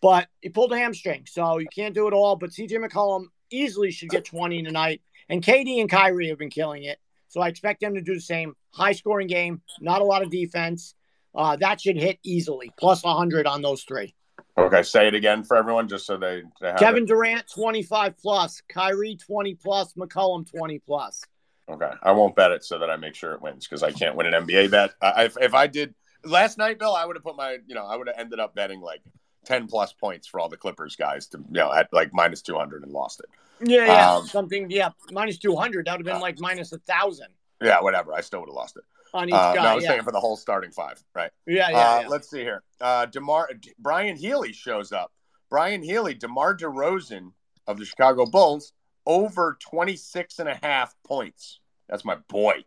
[0.00, 2.36] but he pulled a hamstring, so you can't do it all.
[2.36, 6.84] But CJ McCollum easily should get 20 tonight, and KD and Kyrie have been killing
[6.84, 6.98] it.
[7.28, 8.54] So I expect them to do the same.
[8.72, 10.94] High scoring game, not a lot of defense.
[11.34, 14.14] Uh, that should hit easily, plus 100 on those three.
[14.58, 17.08] Okay, say it again for everyone, just so they, they have Kevin it.
[17.08, 21.22] Durant 25 plus, Kyrie 20 plus, McCollum 20 plus.
[21.68, 24.16] Okay, I won't bet it so that I make sure it wins because I can't
[24.16, 24.94] win an NBA bet.
[25.02, 25.94] I, if if I did
[26.24, 28.54] last night, Bill, I would have put my, you know, I would have ended up
[28.54, 29.02] betting like
[29.44, 32.56] ten plus points for all the Clippers guys to, you know, at like minus two
[32.56, 33.26] hundred and lost it.
[33.68, 34.70] Yeah, yeah, Um, something.
[34.70, 35.86] Yeah, minus 200.
[35.86, 37.28] That would have been like minus a thousand
[37.62, 38.12] Yeah, whatever.
[38.12, 38.84] I still would have lost it.
[39.14, 39.90] On each Uh, no, I was yeah.
[39.90, 41.30] saying for the whole starting five, right?
[41.46, 42.08] yeah, yeah, uh, yeah.
[42.08, 42.62] Let's see here.
[42.80, 43.48] Uh, Demar
[43.78, 45.12] Brian Healy shows up.
[45.48, 47.32] Brian Healy, DeMar DeRozan
[47.66, 48.72] of the Chicago Bulls,
[49.06, 51.60] over 26 and a half points.
[51.88, 52.64] That's my boy.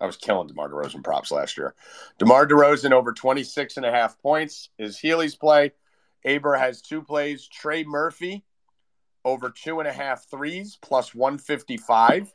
[0.00, 1.74] I was killing DeMar DeRozan props last year.
[2.18, 5.72] DeMar DeRozan over 26 and a half points is Healy's play.
[6.24, 7.46] Aber has two plays.
[7.46, 8.44] Trey Murphy
[9.24, 12.32] over two and a half threes plus 155.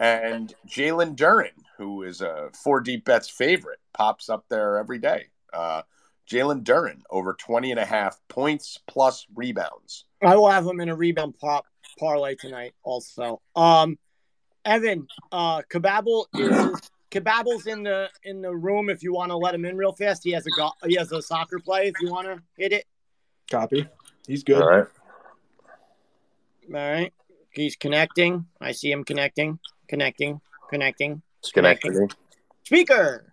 [0.00, 5.26] And Jalen Duren, who is a four deep bets favorite, pops up there every day.
[5.52, 5.82] Uh,
[6.28, 10.04] Jalen Duren over 20 and a half points plus rebounds.
[10.22, 11.64] I will have him in a rebound pop
[11.98, 12.74] parlay tonight.
[12.82, 13.98] Also, um,
[14.64, 18.90] Evan, uh, Kababble is Kababble's in the in the room.
[18.90, 21.10] If you want to let him in real fast, he has a go- he has
[21.12, 21.86] a soccer play.
[21.86, 22.84] If you want to hit it,
[23.50, 23.88] Copy.
[24.26, 24.62] He's good.
[24.62, 24.86] right.
[26.68, 27.12] all right.
[27.50, 28.44] He's connecting.
[28.60, 29.58] I see him connecting,
[29.88, 31.22] connecting, connecting.
[31.40, 32.10] It's connecting.
[32.64, 33.32] Speaker.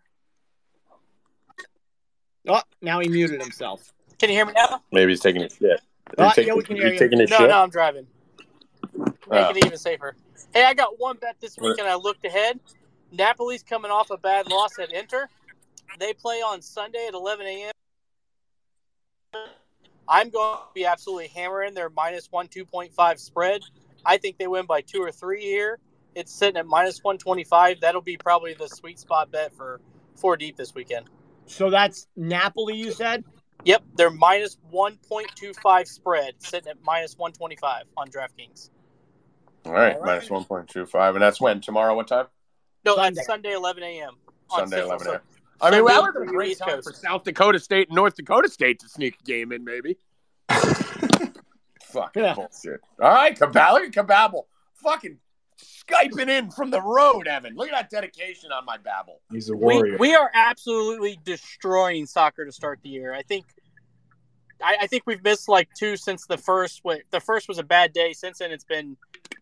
[2.48, 3.92] Oh, now he muted himself.
[4.20, 4.82] Can you hear me now?
[4.92, 5.82] Maybe he's taking a shit.
[6.18, 7.00] Uh, taking, yeah, we can hear you.
[7.00, 7.50] taking a No, shit.
[7.50, 8.06] no, I'm driving.
[8.96, 9.50] Make Oh.
[9.50, 10.16] it even safer.
[10.54, 12.60] Hey, I got one bet this week, and I looked ahead.
[13.12, 15.28] Napoli's coming off a bad loss at Inter.
[16.00, 17.72] They play on Sunday at 11 a.m.
[20.08, 23.62] I'm going to be absolutely hammering their minus one 2.5 spread.
[24.06, 25.80] I think they win by two or three here.
[26.16, 27.82] It's sitting at minus 125.
[27.82, 29.82] That'll be probably the sweet spot bet for
[30.16, 31.08] four deep this weekend.
[31.46, 32.76] So that's Napoli.
[32.78, 33.24] You said.
[33.66, 38.70] Yep, they're minus 1.25 spread, sitting at minus 125 on DraftKings.
[39.66, 40.22] All right, All right.
[40.22, 41.14] minus 1.25.
[41.16, 41.62] And that's when?
[41.62, 42.28] Tomorrow, what time?
[42.86, 43.16] No, Sunday.
[43.16, 44.12] that's Sunday, 11 a.m.
[44.52, 44.86] Sunday, Central.
[44.92, 45.22] 11 So- a.m.
[45.62, 46.88] I mean, Sunday that would have been a great East time Coast.
[46.90, 49.98] for South Dakota State and North Dakota State to sneak a game in, maybe.
[50.50, 52.34] Fucking Yeah.
[52.36, 52.82] bullshit.
[53.02, 54.44] All right, Cabal, look Cababble.
[54.76, 55.18] Fucking
[55.62, 57.56] Skyping in from the road, Evan.
[57.56, 59.22] Look at that dedication on my babble.
[59.32, 59.98] He's a We, warrior.
[59.98, 63.14] we are absolutely destroying soccer to start the year.
[63.14, 63.46] I think
[64.64, 66.82] I, I think we've missed like two since the first.
[66.84, 68.14] wa- The first was a bad day.
[68.14, 68.96] Since then, it's been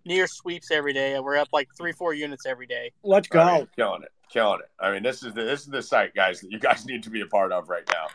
[0.05, 1.18] near sweeps every day.
[1.20, 2.91] We're up like three, four units every day.
[3.03, 3.39] Let's go.
[3.39, 4.70] All right, killing it, killing it.
[4.80, 7.09] I mean, this is the this is the site, guys, that you guys need to
[7.09, 8.07] be a part of right now.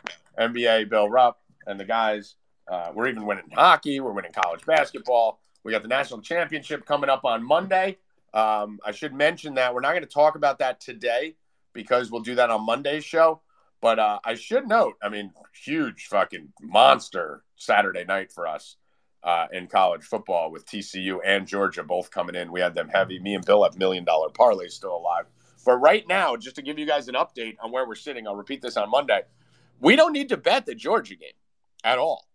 [0.47, 2.35] NBA, Bill Rupp, and the guys.
[2.69, 3.99] Uh, we're even winning hockey.
[3.99, 5.39] We're winning college basketball.
[5.63, 7.97] We got the national championship coming up on Monday.
[8.33, 11.35] Um, I should mention that we're not going to talk about that today
[11.73, 13.41] because we'll do that on Monday's show.
[13.81, 15.31] But uh, I should note, I mean,
[15.63, 18.75] huge fucking monster Saturday night for us
[19.23, 22.51] uh, in college football with TCU and Georgia both coming in.
[22.51, 23.19] We had them heavy.
[23.19, 25.25] Me and Bill have million dollar parlays still alive.
[25.65, 28.35] But right now, just to give you guys an update on where we're sitting, I'll
[28.35, 29.21] repeat this on Monday.
[29.79, 31.31] We don't need to bet the Georgia game
[31.83, 32.28] at all.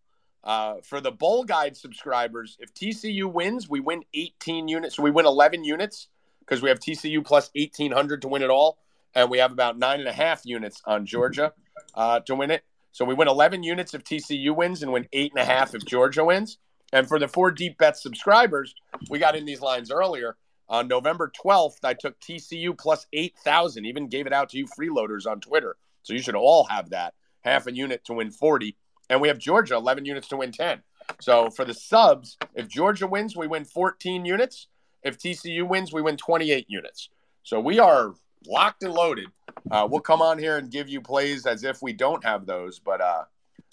[0.44, 4.96] Uh, for the bowl guide subscribers, if TCU wins, we win 18 units.
[4.96, 6.08] So we win 11 units
[6.40, 8.78] because we have TCU plus 1800 to win it all.
[9.14, 11.54] And we have about nine and a half units on Georgia
[11.94, 12.62] uh, to win it.
[12.92, 15.84] So we win 11 units if TCU wins and win eight and a half if
[15.84, 16.58] Georgia wins.
[16.92, 18.74] And for the four deep bet subscribers,
[19.08, 20.36] we got in these lines earlier.
[20.68, 25.26] On November 12th, I took TCU plus 8,000, even gave it out to you freeloaders
[25.26, 25.76] on Twitter.
[26.02, 28.76] So you should all have that half a unit to win 40.
[29.10, 30.82] And we have Georgia 11 units to win 10.
[31.20, 34.68] So for the subs, if Georgia wins, we win 14 units.
[35.02, 37.10] If TCU wins, we win 28 units.
[37.42, 38.14] So we are
[38.46, 39.28] locked and loaded.
[39.70, 42.78] Uh, we'll come on here and give you plays as if we don't have those,
[42.78, 43.24] but uh,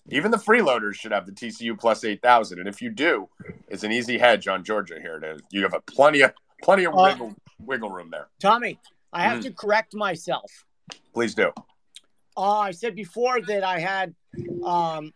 [0.10, 2.60] even the freeloaders should have the TCU plus 8,000.
[2.60, 3.30] And if you do,
[3.70, 5.20] it's an easy hedge on Georgia here.
[5.20, 8.28] To, you have a plenty of plenty of Uh, wiggle, wiggle room there.
[8.40, 8.78] Tommy,
[9.14, 9.44] I have Mm.
[9.44, 10.66] to correct myself.
[11.14, 11.52] Please do.
[12.38, 14.14] Uh, I said before that I had
[14.64, 15.14] um,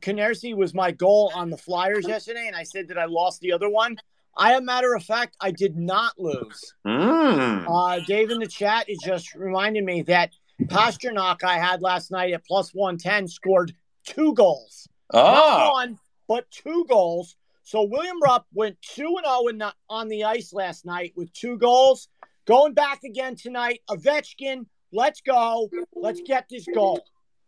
[0.00, 3.52] Canarsie was my goal on the Flyers yesterday, and I said that I lost the
[3.52, 3.96] other one.
[4.36, 6.74] I, a matter of fact, I did not lose.
[6.86, 7.66] Mm.
[7.68, 10.30] Uh, Dave in the chat is just reminding me that
[10.62, 13.74] Pastrnak I had last night at plus 110 scored
[14.04, 14.88] two goals.
[15.12, 15.98] Not Oh, one,
[16.28, 17.36] but two goals.
[17.62, 22.08] So William Rupp went 2 and 0 on the ice last night with two goals.
[22.46, 23.80] Going back again tonight.
[23.88, 25.70] Ovechkin, let's go.
[25.94, 27.00] Let's get this goal.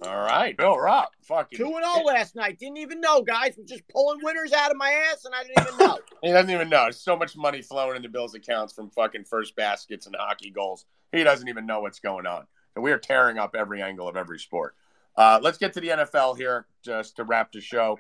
[0.07, 0.57] All right.
[0.57, 1.13] Bill Rock.
[1.23, 1.57] Fucking.
[1.57, 2.59] 2 and 0 last night.
[2.59, 3.55] Didn't even know, guys.
[3.57, 5.99] We're just pulling winners out of my ass, and I didn't even know.
[6.23, 6.85] He doesn't even know.
[6.85, 10.85] There's so much money flowing into Bill's accounts from fucking first baskets and hockey goals.
[11.11, 12.47] He doesn't even know what's going on.
[12.77, 14.77] And we are tearing up every angle of every sport.
[15.17, 17.99] Uh, let's get to the NFL here just to wrap the show.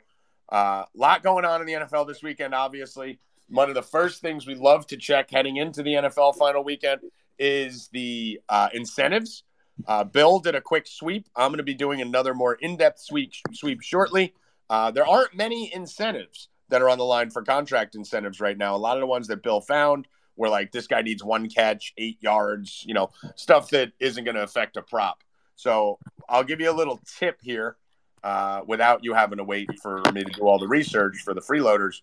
[0.50, 3.18] A uh, lot going on in the NFL this weekend, obviously.
[3.48, 7.00] One of the first things we love to check heading into the NFL final weekend
[7.38, 9.42] is the uh, incentives.
[9.86, 11.28] Uh, Bill did a quick sweep.
[11.36, 14.34] I'm going to be doing another more in depth sweep, sweep shortly.
[14.70, 18.74] Uh, there aren't many incentives that are on the line for contract incentives right now.
[18.74, 20.06] A lot of the ones that Bill found
[20.36, 24.36] were like this guy needs one catch, eight yards, you know, stuff that isn't going
[24.36, 25.22] to affect a prop.
[25.56, 27.76] So I'll give you a little tip here
[28.24, 31.40] uh, without you having to wait for me to do all the research for the
[31.40, 32.00] freeloaders.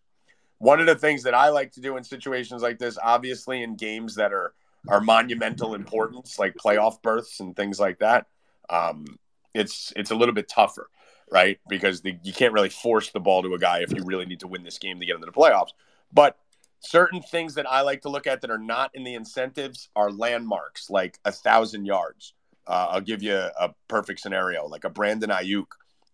[0.60, 3.76] One of the things that I like to do in situations like this, obviously in
[3.76, 4.54] games that are
[4.88, 8.28] are monumental importance, like playoff berths and things like that,
[8.70, 9.06] um,
[9.54, 10.90] it's it's a little bit tougher
[11.32, 11.60] right?
[11.68, 14.40] Because the, you can't really force the ball to a guy if you really need
[14.42, 15.70] to win this game to get into the playoffs.
[16.12, 16.38] But
[16.80, 20.12] certain things that I like to look at that are not in the incentives are
[20.12, 22.34] landmarks, like a thousand yards.
[22.68, 25.66] Uh, I'll give you a, perfect scenario, like a Brandon Aiyuk,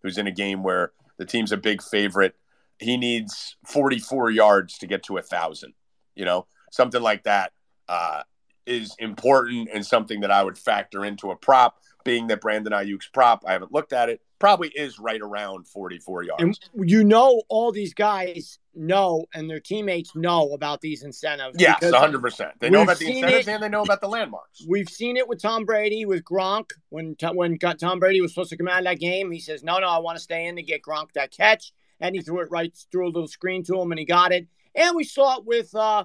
[0.02, 2.34] who's in a game where the team's a big favorite.
[2.78, 5.74] He needs 44 yards to get to a thousand.
[6.14, 7.52] You know, something like that
[7.88, 8.22] uh,
[8.66, 11.78] is important and something that I would factor into a prop.
[12.04, 16.22] Being that Brandon Aiyuk's prop, I haven't looked at it, probably is right around 44
[16.22, 16.40] yards.
[16.40, 21.56] And you know, all these guys know, and their teammates know about these incentives.
[21.58, 22.52] Yes, because 100%.
[22.60, 24.64] They know about the incentives it- and they know about the landmarks.
[24.68, 26.70] We've seen it with Tom Brady, with Gronk.
[26.90, 29.78] When when Tom Brady was supposed to come out of that game, he says, "No,
[29.80, 32.50] no, I want to stay in to get Gronk that catch," and he threw it
[32.52, 34.46] right through a little screen to him, and he got it.
[34.76, 36.04] And we saw it with uh,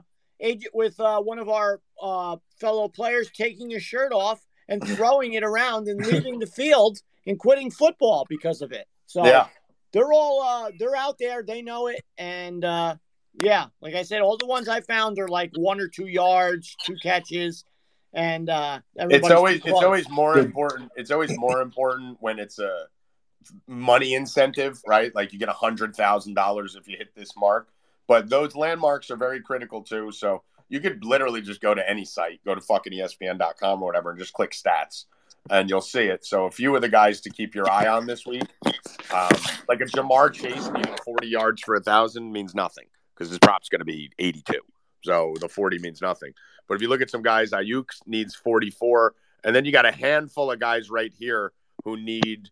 [0.74, 5.44] with uh, one of our uh, fellow players taking his shirt off and throwing it
[5.44, 8.88] around and leaving the field and quitting football because of it.
[9.06, 9.48] So Yeah.
[9.94, 11.44] they're all uh, they're out there.
[11.44, 12.96] They know it, and uh,
[13.44, 16.78] yeah, like I said, all the ones I found are like one or two yards,
[16.84, 17.64] two catches,
[18.14, 20.92] and uh, It's always it's always more important.
[20.96, 22.88] It's always more important when it's a
[23.68, 25.14] money incentive, right?
[25.14, 27.70] Like you get a hundred thousand dollars if you hit this mark.
[28.12, 30.12] But those landmarks are very critical too.
[30.12, 34.10] So you could literally just go to any site, go to fucking ESPN.com or whatever,
[34.10, 35.06] and just click stats.
[35.50, 36.26] and you'll see it.
[36.26, 38.44] So a few of the guys to keep your eye on this week,
[39.14, 39.30] um,
[39.70, 43.70] like a Ja'Marr Chase needing 40 yards for a thousand means nothing because his prop's
[43.70, 44.60] going to be 82.
[45.06, 46.34] So the 40 means nothing.
[46.68, 49.14] But if you look at some guys, Aiyuk needs 44,
[49.46, 51.54] and then you got a handful of guys right here
[51.86, 52.50] who need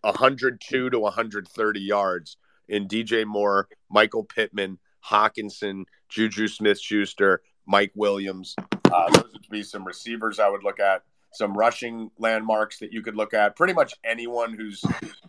[0.00, 8.54] 102 to 130 yards in DJ Moore, Michael Pittman, Hockenson, Juju Smith Schuster, Mike Williams.
[8.92, 13.02] Uh, those would be some receivers I would look at, some rushing landmarks that you
[13.02, 13.56] could look at.
[13.56, 14.84] Pretty much anyone who's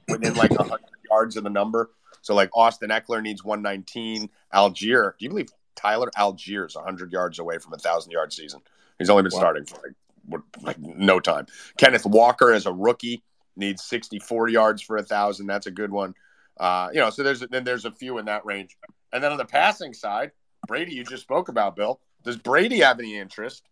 [0.08, 1.92] within like 100 yards of the number.
[2.22, 4.30] So, like Austin Ekeler needs 119.
[4.54, 8.62] Allgeier, do you believe Tyler Allgeier is 100 yards away from a 1,000 yard season?
[9.00, 9.40] He's only been wow.
[9.40, 9.94] starting for
[10.30, 11.48] like, like no time.
[11.78, 13.24] Kenneth Walker, as a rookie,
[13.56, 15.46] needs 64 yards for a 1,000.
[15.48, 16.16] That's a good one.
[16.58, 18.78] Uh, you know, so there's then there's a few in that range.
[19.14, 20.32] And then on the passing side,
[20.68, 22.02] Brady, you just spoke about, Bill.
[22.24, 23.64] Does Brady have any interest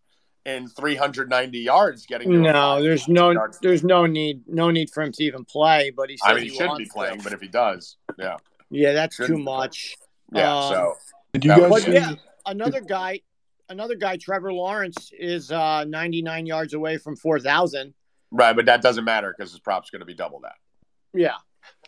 [0.46, 2.42] in 390 yards getting?
[2.42, 5.90] No, there's no there's no need no need for him to even play.
[5.90, 7.24] But he I mean, he, he should be playing, to.
[7.24, 8.36] but if he does, yeah,
[8.70, 9.96] yeah, that's Shouldn't too much.
[10.32, 10.54] Yeah.
[10.54, 10.94] Um, so
[11.32, 11.82] did you guys?
[11.82, 12.12] See- yeah,
[12.46, 13.20] another guy,
[13.68, 17.94] another guy, Trevor Lawrence is uh, 99 yards away from 4,000.
[18.30, 20.54] Right, but that doesn't matter because his prop's going to be double that.
[21.12, 21.36] Yeah.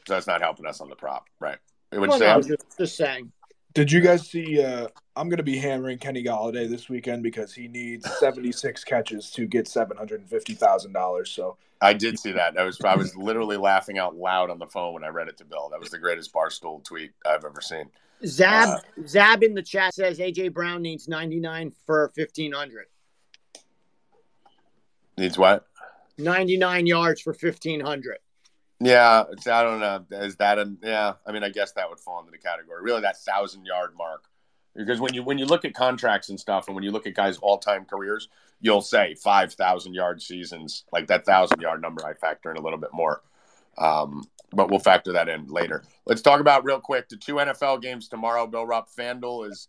[0.06, 1.58] So that's not helping us on the prop, right?
[1.90, 3.32] It would Well, say no, just, just saying.
[3.74, 4.62] Did you guys see?
[4.62, 9.30] Uh, I'm going to be hammering Kenny Golladay this weekend because he needs 76 catches
[9.32, 11.30] to get seven hundred and fifty thousand dollars.
[11.30, 12.56] So I did see that.
[12.56, 15.36] I was I was literally laughing out loud on the phone when I read it
[15.38, 15.68] to Bill.
[15.70, 17.90] That was the greatest barstool tweet I've ever seen.
[18.24, 22.86] Zab Uh, Zab in the chat says AJ Brown needs 99 for 1500.
[25.18, 25.66] Needs what?
[26.18, 28.18] 99 yards for 1500.
[28.84, 30.04] Yeah, I don't know.
[30.10, 31.14] Is that a yeah?
[31.26, 32.82] I mean, I guess that would fall into the category.
[32.82, 34.24] Really, that thousand yard mark.
[34.76, 37.14] Because when you when you look at contracts and stuff, and when you look at
[37.14, 38.28] guys' all time careers,
[38.60, 40.84] you'll say five thousand yard seasons.
[40.92, 43.22] Like that thousand yard number, I factor in a little bit more.
[43.78, 45.82] Um, but we'll factor that in later.
[46.04, 48.46] Let's talk about real quick the two NFL games tomorrow.
[48.46, 49.68] Bill Rupp FanDuel is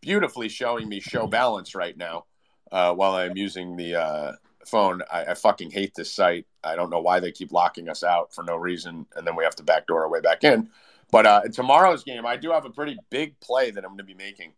[0.00, 2.24] beautifully showing me show balance right now
[2.72, 4.32] uh, while I'm using the uh,
[4.68, 5.02] phone.
[5.12, 6.46] I, I fucking hate this site.
[6.62, 9.44] I don't know why they keep locking us out for no reason, and then we
[9.44, 10.70] have to backdoor our way back in.
[11.10, 13.98] But uh, in tomorrow's game, I do have a pretty big play that I'm going
[13.98, 14.52] to be making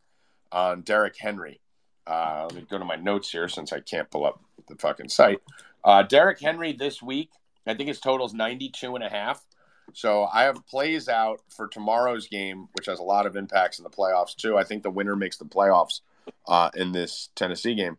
[0.52, 1.60] on Derrick Henry.
[2.06, 5.08] Uh, let me go to my notes here since I can't pull up the fucking
[5.08, 5.42] site.
[5.84, 7.30] Uh, Derrick Henry this week,
[7.66, 9.44] I think his total is 92 and a half.
[9.92, 13.84] So I have plays out for tomorrow's game, which has a lot of impacts in
[13.84, 14.58] the playoffs too.
[14.58, 16.00] I think the winner makes the playoffs
[16.48, 17.96] uh, in this Tennessee game.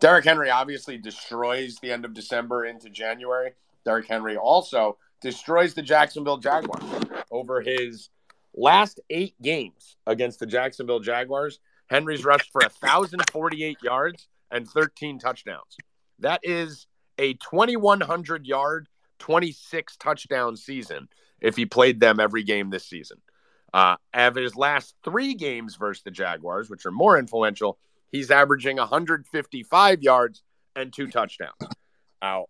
[0.00, 3.52] Derrick Henry obviously destroys the end of December into January.
[3.84, 6.84] Derrick Henry also destroys the Jacksonville Jaguars
[7.30, 8.10] over his
[8.54, 11.58] last eight games against the Jacksonville Jaguars.
[11.88, 15.76] Henry's rushed for 1,048 yards and 13 touchdowns.
[16.20, 16.86] That is
[17.18, 18.88] a 2,100 yard,
[19.18, 21.08] 26 touchdown season
[21.40, 23.18] if he played them every game this season.
[23.74, 27.78] Uh, of his last three games versus the Jaguars, which are more influential,
[28.10, 30.42] he's averaging 155 yards
[30.76, 31.54] and two touchdowns.
[32.22, 32.46] Now,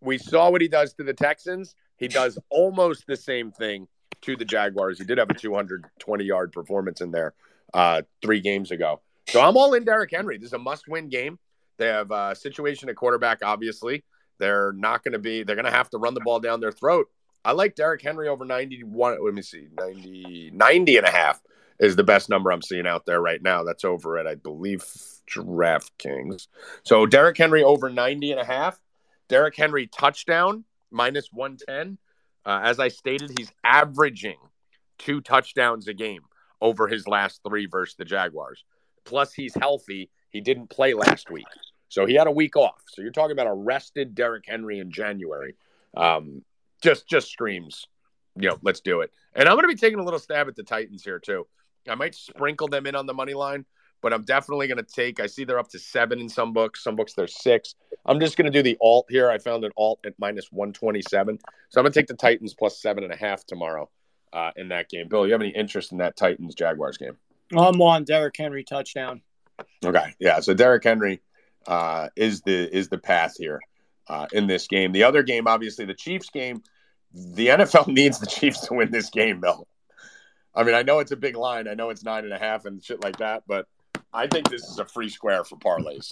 [0.00, 1.74] we saw what he does to the Texans.
[1.96, 3.88] He does almost the same thing
[4.22, 4.98] to the Jaguars.
[4.98, 7.34] He did have a 220 yard performance in there
[7.74, 9.00] uh, three games ago.
[9.28, 10.38] So I'm all in Derrick Henry.
[10.38, 11.38] This is a must win game.
[11.78, 14.04] They have a situation at quarterback, obviously.
[14.38, 16.72] They're not going to be, they're going to have to run the ball down their
[16.72, 17.08] throat.
[17.44, 19.24] I like Derrick Henry over 91.
[19.24, 21.40] Let me see, 90, 90 and a half
[21.78, 23.64] is the best number I'm seeing out there right now.
[23.64, 24.84] That's over at, I believe,
[25.30, 26.48] DraftKings.
[26.84, 28.80] So Derrick Henry over 90 and a half.
[29.28, 31.98] Derrick Henry touchdown minus 110.
[32.44, 34.38] Uh, as I stated, he's averaging
[34.98, 36.22] two touchdowns a game
[36.60, 38.64] over his last three versus the Jaguars.
[39.04, 40.10] Plus, he's healthy.
[40.30, 41.46] He didn't play last week.
[41.88, 42.82] So he had a week off.
[42.88, 45.54] So you're talking about a rested Derrick Henry in January.
[45.96, 46.42] Um,
[46.82, 47.86] just just screams,
[48.38, 49.10] you know, let's do it.
[49.34, 51.46] And I'm going to be taking a little stab at the Titans here too.
[51.88, 53.64] I might sprinkle them in on the money line,
[54.02, 55.20] but I'm definitely going to take.
[55.20, 56.82] I see they're up to seven in some books.
[56.82, 57.74] Some books they're six.
[58.04, 59.30] I'm just going to do the alt here.
[59.30, 61.38] I found an alt at minus 127.
[61.70, 63.90] So I'm going to take the Titans plus seven and a half tomorrow
[64.32, 65.08] uh, in that game.
[65.08, 67.16] Bill, you have any interest in that Titans Jaguars game?
[67.56, 69.22] I'm on Derrick Henry touchdown.
[69.84, 70.40] Okay, yeah.
[70.40, 71.22] So Derrick Henry
[71.66, 73.60] uh, is the is the path here
[74.08, 74.92] uh, in this game.
[74.92, 76.62] The other game, obviously, the Chiefs game.
[77.12, 79.66] The NFL needs the Chiefs to win this game, Bill.
[80.56, 81.68] I mean, I know it's a big line.
[81.68, 83.66] I know it's nine and a half and shit like that, but
[84.12, 86.10] I think this is a free square for parlays.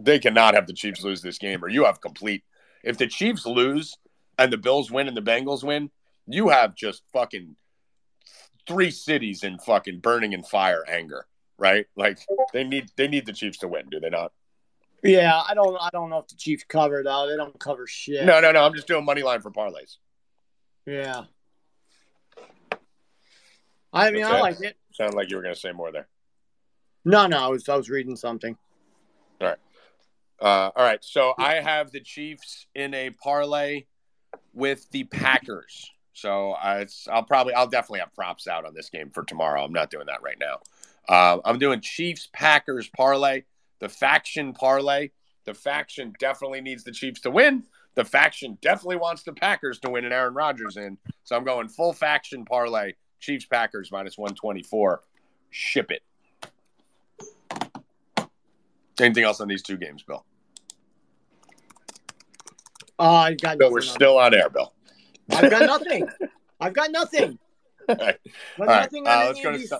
[0.00, 2.42] They cannot have the Chiefs lose this game, or you have complete.
[2.82, 3.96] If the Chiefs lose
[4.36, 5.90] and the Bills win and the Bengals win,
[6.26, 7.54] you have just fucking
[8.66, 11.26] three cities in fucking burning in fire anger,
[11.58, 11.86] right?
[11.96, 12.18] Like
[12.52, 14.32] they need they need the Chiefs to win, do they not?
[15.04, 15.76] Yeah, I don't.
[15.80, 17.28] I don't know if the Chiefs cover though.
[17.28, 18.24] They don't cover shit.
[18.24, 18.64] No, no, no.
[18.64, 19.96] I'm just doing money line for parlays.
[20.86, 21.24] Yeah.
[23.92, 24.76] I mean, I like it.
[24.92, 26.08] Sounded like you were going to say more there.
[27.04, 28.56] No, no, I was I was reading something.
[29.40, 29.58] All right,
[30.40, 33.84] uh, all right, so I have the Chiefs in a parlay
[34.54, 35.90] with the Packers.
[36.14, 39.64] So I, it's, I'll probably, I'll definitely have props out on this game for tomorrow.
[39.64, 40.60] I'm not doing that right now.
[41.08, 43.42] Uh, I'm doing Chiefs Packers parlay,
[43.80, 45.10] the faction parlay.
[45.44, 47.64] The faction definitely needs the Chiefs to win.
[47.94, 50.98] The faction definitely wants the Packers to win and Aaron Rodgers in.
[51.24, 55.00] So I'm going full faction parlay, Chiefs Packers minus 124.
[55.50, 56.02] Ship it.
[59.00, 60.24] Anything else on these two games, Bill?
[62.98, 63.72] Uh, I got nothing.
[63.72, 64.72] we're on- still on air, Bill.
[65.30, 66.08] I've got nothing.
[66.60, 67.38] I've got nothing.
[67.88, 68.18] All right.
[68.60, 69.72] All right, nothing uh, on let's go to these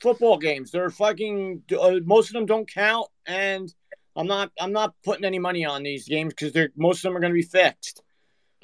[0.00, 0.70] football games.
[0.70, 1.62] They're fucking.
[1.80, 3.72] Uh, most of them don't count, and
[4.14, 4.50] I'm not.
[4.60, 7.32] I'm not putting any money on these games because they're most of them are going
[7.32, 8.02] to be fixed.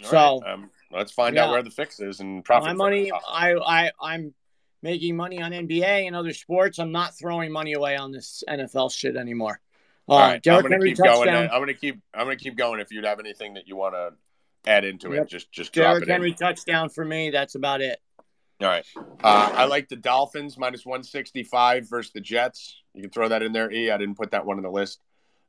[0.04, 2.68] All So- right, um, let's find out where the fix is and profit.
[2.68, 3.11] My money.
[3.12, 3.55] I.
[3.55, 3.91] I.
[4.01, 4.34] I'm
[4.82, 6.78] making money on NBA and other sports.
[6.78, 9.61] I'm not throwing money away on this NFL shit anymore.
[10.09, 11.26] Uh, All right, I'm Derrick gonna Henry keep going.
[11.26, 11.34] touchdown.
[11.43, 11.51] then.
[11.53, 12.01] I'm gonna keep.
[12.14, 12.80] I'm gonna keep going.
[12.80, 14.11] If you'd have anything that you want to
[14.70, 15.28] add into it, Yep.
[15.28, 16.12] just just drop Derrick it in.
[16.12, 17.30] Henry touchdown for me.
[17.30, 17.99] That's about it.
[18.61, 18.84] All right.
[19.22, 22.82] Uh, I like the Dolphins minus 165 versus the Jets.
[22.93, 23.70] You can throw that in there.
[23.70, 24.99] E, I didn't put that one on the list.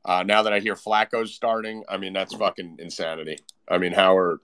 [0.06, 3.38] Uh, now that I hear Flacco's starting, I mean that's fucking insanity.
[3.68, 4.40] I mean, how are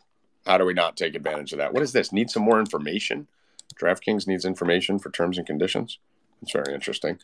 [0.45, 1.73] how do we not take advantage of that?
[1.73, 2.11] What is this?
[2.11, 3.27] Need some more information?
[3.79, 5.99] DraftKings needs information for terms and conditions.
[6.41, 7.19] It's very interesting.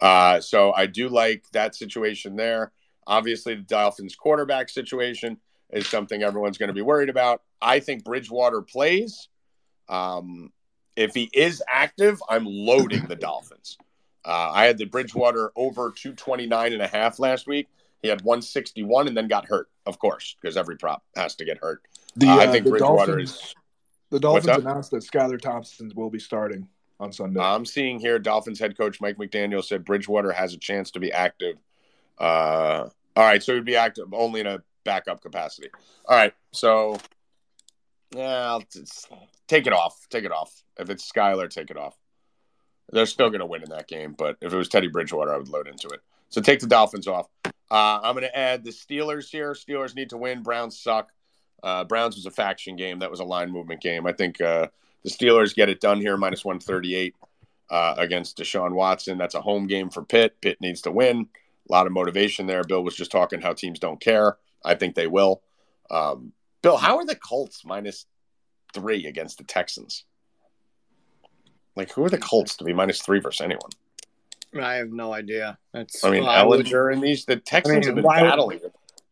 [0.00, 2.72] Uh, so I do like that situation there.
[3.06, 5.38] Obviously, the Dolphins quarterback situation
[5.70, 7.42] is something everyone's going to be worried about.
[7.60, 9.28] I think Bridgewater plays.
[9.88, 10.52] Um,
[10.96, 13.78] if he is active, I'm loading the Dolphins.
[14.24, 17.68] Uh, I had the Bridgewater over 229 and a half last week.
[18.02, 21.58] He had 161 and then got hurt, of course, because every prop has to get
[21.58, 21.82] hurt.
[22.16, 23.54] The, Uh, I think the Bridgewater Dolphins, is.
[24.10, 26.68] the Dolphins announced that Skylar Thompson will be starting
[27.00, 27.40] on Sunday.
[27.40, 31.12] I'm seeing here Dolphins head coach Mike McDaniel said Bridgewater has a chance to be
[31.12, 31.56] active.
[32.18, 35.68] Uh, all right, so he'd be active only in a backup capacity.
[36.06, 36.98] All right, so
[38.14, 39.08] yeah, I'll just
[39.48, 40.06] take it off.
[40.08, 40.62] Take it off.
[40.78, 41.96] If it's Skylar, take it off.
[42.92, 45.38] They're still going to win in that game, but if it was Teddy Bridgewater, I
[45.38, 46.00] would load into it.
[46.28, 47.28] So take the Dolphins off.
[47.44, 49.52] Uh, I'm going to add the Steelers here.
[49.52, 50.42] Steelers need to win.
[50.42, 51.10] Browns suck.
[51.64, 52.98] Uh, Browns was a faction game.
[52.98, 54.06] That was a line movement game.
[54.06, 54.68] I think uh,
[55.02, 57.16] the Steelers get it done here, minus 138
[57.70, 59.16] uh, against Deshaun Watson.
[59.16, 60.38] That's a home game for Pitt.
[60.42, 61.26] Pitt needs to win.
[61.68, 62.62] A lot of motivation there.
[62.64, 64.36] Bill was just talking how teams don't care.
[64.62, 65.40] I think they will.
[65.90, 68.04] Um, Bill, how are the Colts minus
[68.74, 70.04] three against the Texans?
[71.76, 73.70] Like, who are the Colts to be minus three versus anyone?
[74.60, 75.58] I have no idea.
[75.72, 76.04] That's.
[76.04, 78.28] I mean, I would- Ehlinger and these, the Texans I mean, have been why would-
[78.28, 78.60] battling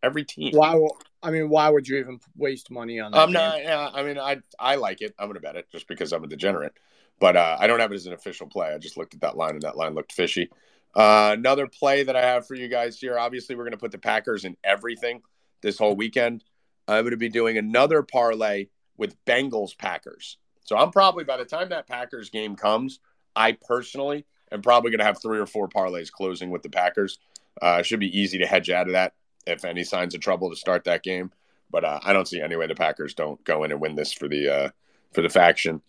[0.03, 0.53] every team.
[0.55, 0.79] Why?
[1.23, 3.19] I mean, why would you even waste money on that?
[3.19, 3.35] I'm game?
[3.35, 3.63] not.
[3.63, 5.15] Yeah, I mean, I I like it.
[5.19, 6.75] I'm gonna bet it just because I'm a degenerate.
[7.21, 8.73] But uh, I don't have it as an official play.
[8.75, 10.51] I just looked at that line, and that line looked fishy.
[10.95, 13.19] Uh, another play that I have for you guys here.
[13.19, 15.23] Obviously, we're gonna put the Packers in everything
[15.61, 16.43] this whole weekend.
[16.89, 18.67] I'm gonna be doing another parlay
[18.97, 20.39] with Bengals Packers.
[20.65, 22.99] So I'm probably by the time that Packers game comes,
[23.37, 27.19] I personally am probably gonna have three or four parlays closing with the Packers.
[27.61, 29.15] Uh, should be easy to hedge out of that
[29.47, 31.33] if any signs of trouble to start that game.
[31.71, 34.13] But uh, I don't see any way the Packers don't go in and win this
[34.13, 34.71] for the uh,
[35.13, 35.81] for the faction.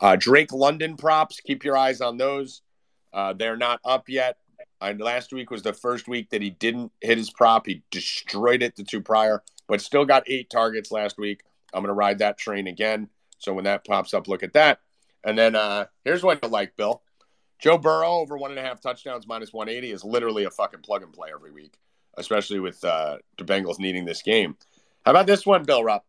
[0.00, 1.40] Uh, Drake London props.
[1.40, 2.62] Keep your eyes on those.
[3.12, 4.38] Uh, they're not up yet.
[4.80, 7.66] Last week was the first week that he didn't hit his prop.
[7.66, 11.42] He destroyed it the two prior, but still got eight targets last week.
[11.72, 13.08] I'm going to ride that train again.
[13.38, 14.80] So when that pops up, look at that.
[15.24, 17.02] And then uh, here's what I like, Bill.
[17.58, 21.02] Joe Burrow over one and a half touchdowns minus 180 is literally a fucking plug
[21.02, 21.74] and play every week,
[22.18, 24.56] especially with uh, the Bengals needing this game.
[25.04, 26.04] How about this one, Bill Rupp?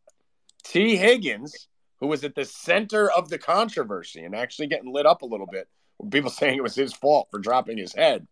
[0.64, 1.68] Tee Higgins,
[2.00, 5.48] who was at the center of the controversy and actually getting lit up a little
[5.48, 5.68] bit
[6.00, 8.28] with people saying it was his fault for dropping his head.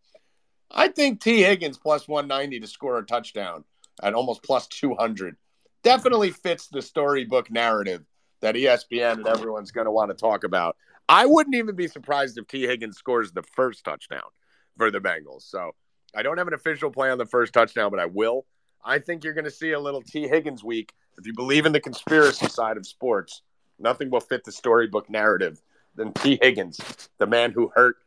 [0.70, 3.64] I think Tee Higgins plus 190 to score a touchdown
[4.04, 5.38] at almost plus 200
[5.84, 8.04] definitely fits the storybook narrative
[8.42, 10.76] that ESPN and everyone's going to want to talk about.
[11.10, 14.30] I wouldn't even be surprised if Tee Higgins scores the first touchdown
[14.78, 15.44] for the Bengals.
[15.44, 15.72] So
[16.16, 18.46] I don't have an official play on the first touchdown, but I will.
[18.84, 20.94] I think you're going to see a little Tee Higgins week.
[21.18, 23.42] If you believe in the conspiracy side of sports,
[23.80, 25.62] nothing will fit the storybook narrative
[25.96, 26.80] than Tee Higgins,
[27.18, 27.98] the man who hurt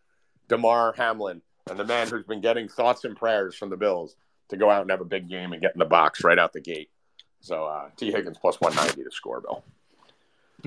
[0.49, 4.17] Damar Hamlin and the man who's been getting thoughts and prayers from the Bills
[4.49, 6.53] to go out and have a big game and get in the box right out
[6.53, 6.91] the gate.
[7.41, 9.63] So uh, Tee Higgins plus 190 to score, Bill.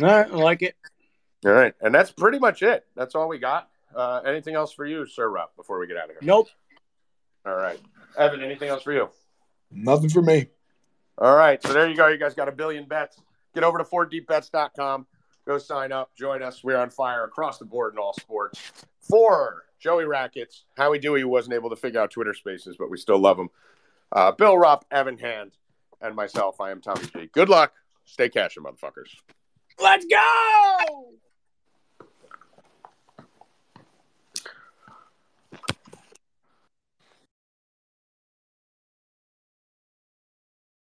[0.02, 0.76] All right, I like it.
[1.46, 1.74] All right.
[1.82, 2.86] And that's pretty much it.
[2.96, 3.70] That's all we got.
[3.94, 6.20] Uh, anything else for you, Sir Rupp, before we get out of here?
[6.22, 6.50] Nope.
[7.46, 7.80] All right.
[8.18, 9.10] Evan, anything else for you?
[9.72, 10.48] Nothing for me.
[11.18, 11.62] All right.
[11.62, 12.08] So there you go.
[12.08, 13.18] You guys got a billion bets.
[13.54, 15.08] Get over to 4deepbets.com.
[15.46, 16.12] Go sign up.
[16.16, 16.64] Join us.
[16.64, 18.60] We're on fire across the board in all sports.
[19.02, 23.20] For Joey Rackets, Howie Dewey wasn't able to figure out Twitter spaces, but we still
[23.20, 23.50] love him.
[24.12, 25.52] Uh, Bill Rupp, Evan Hand,
[26.02, 27.30] and myself, I am Tommy G.
[27.34, 27.74] Good luck.
[28.06, 29.10] Stay cashing, motherfuckers.
[29.80, 31.14] Let's go!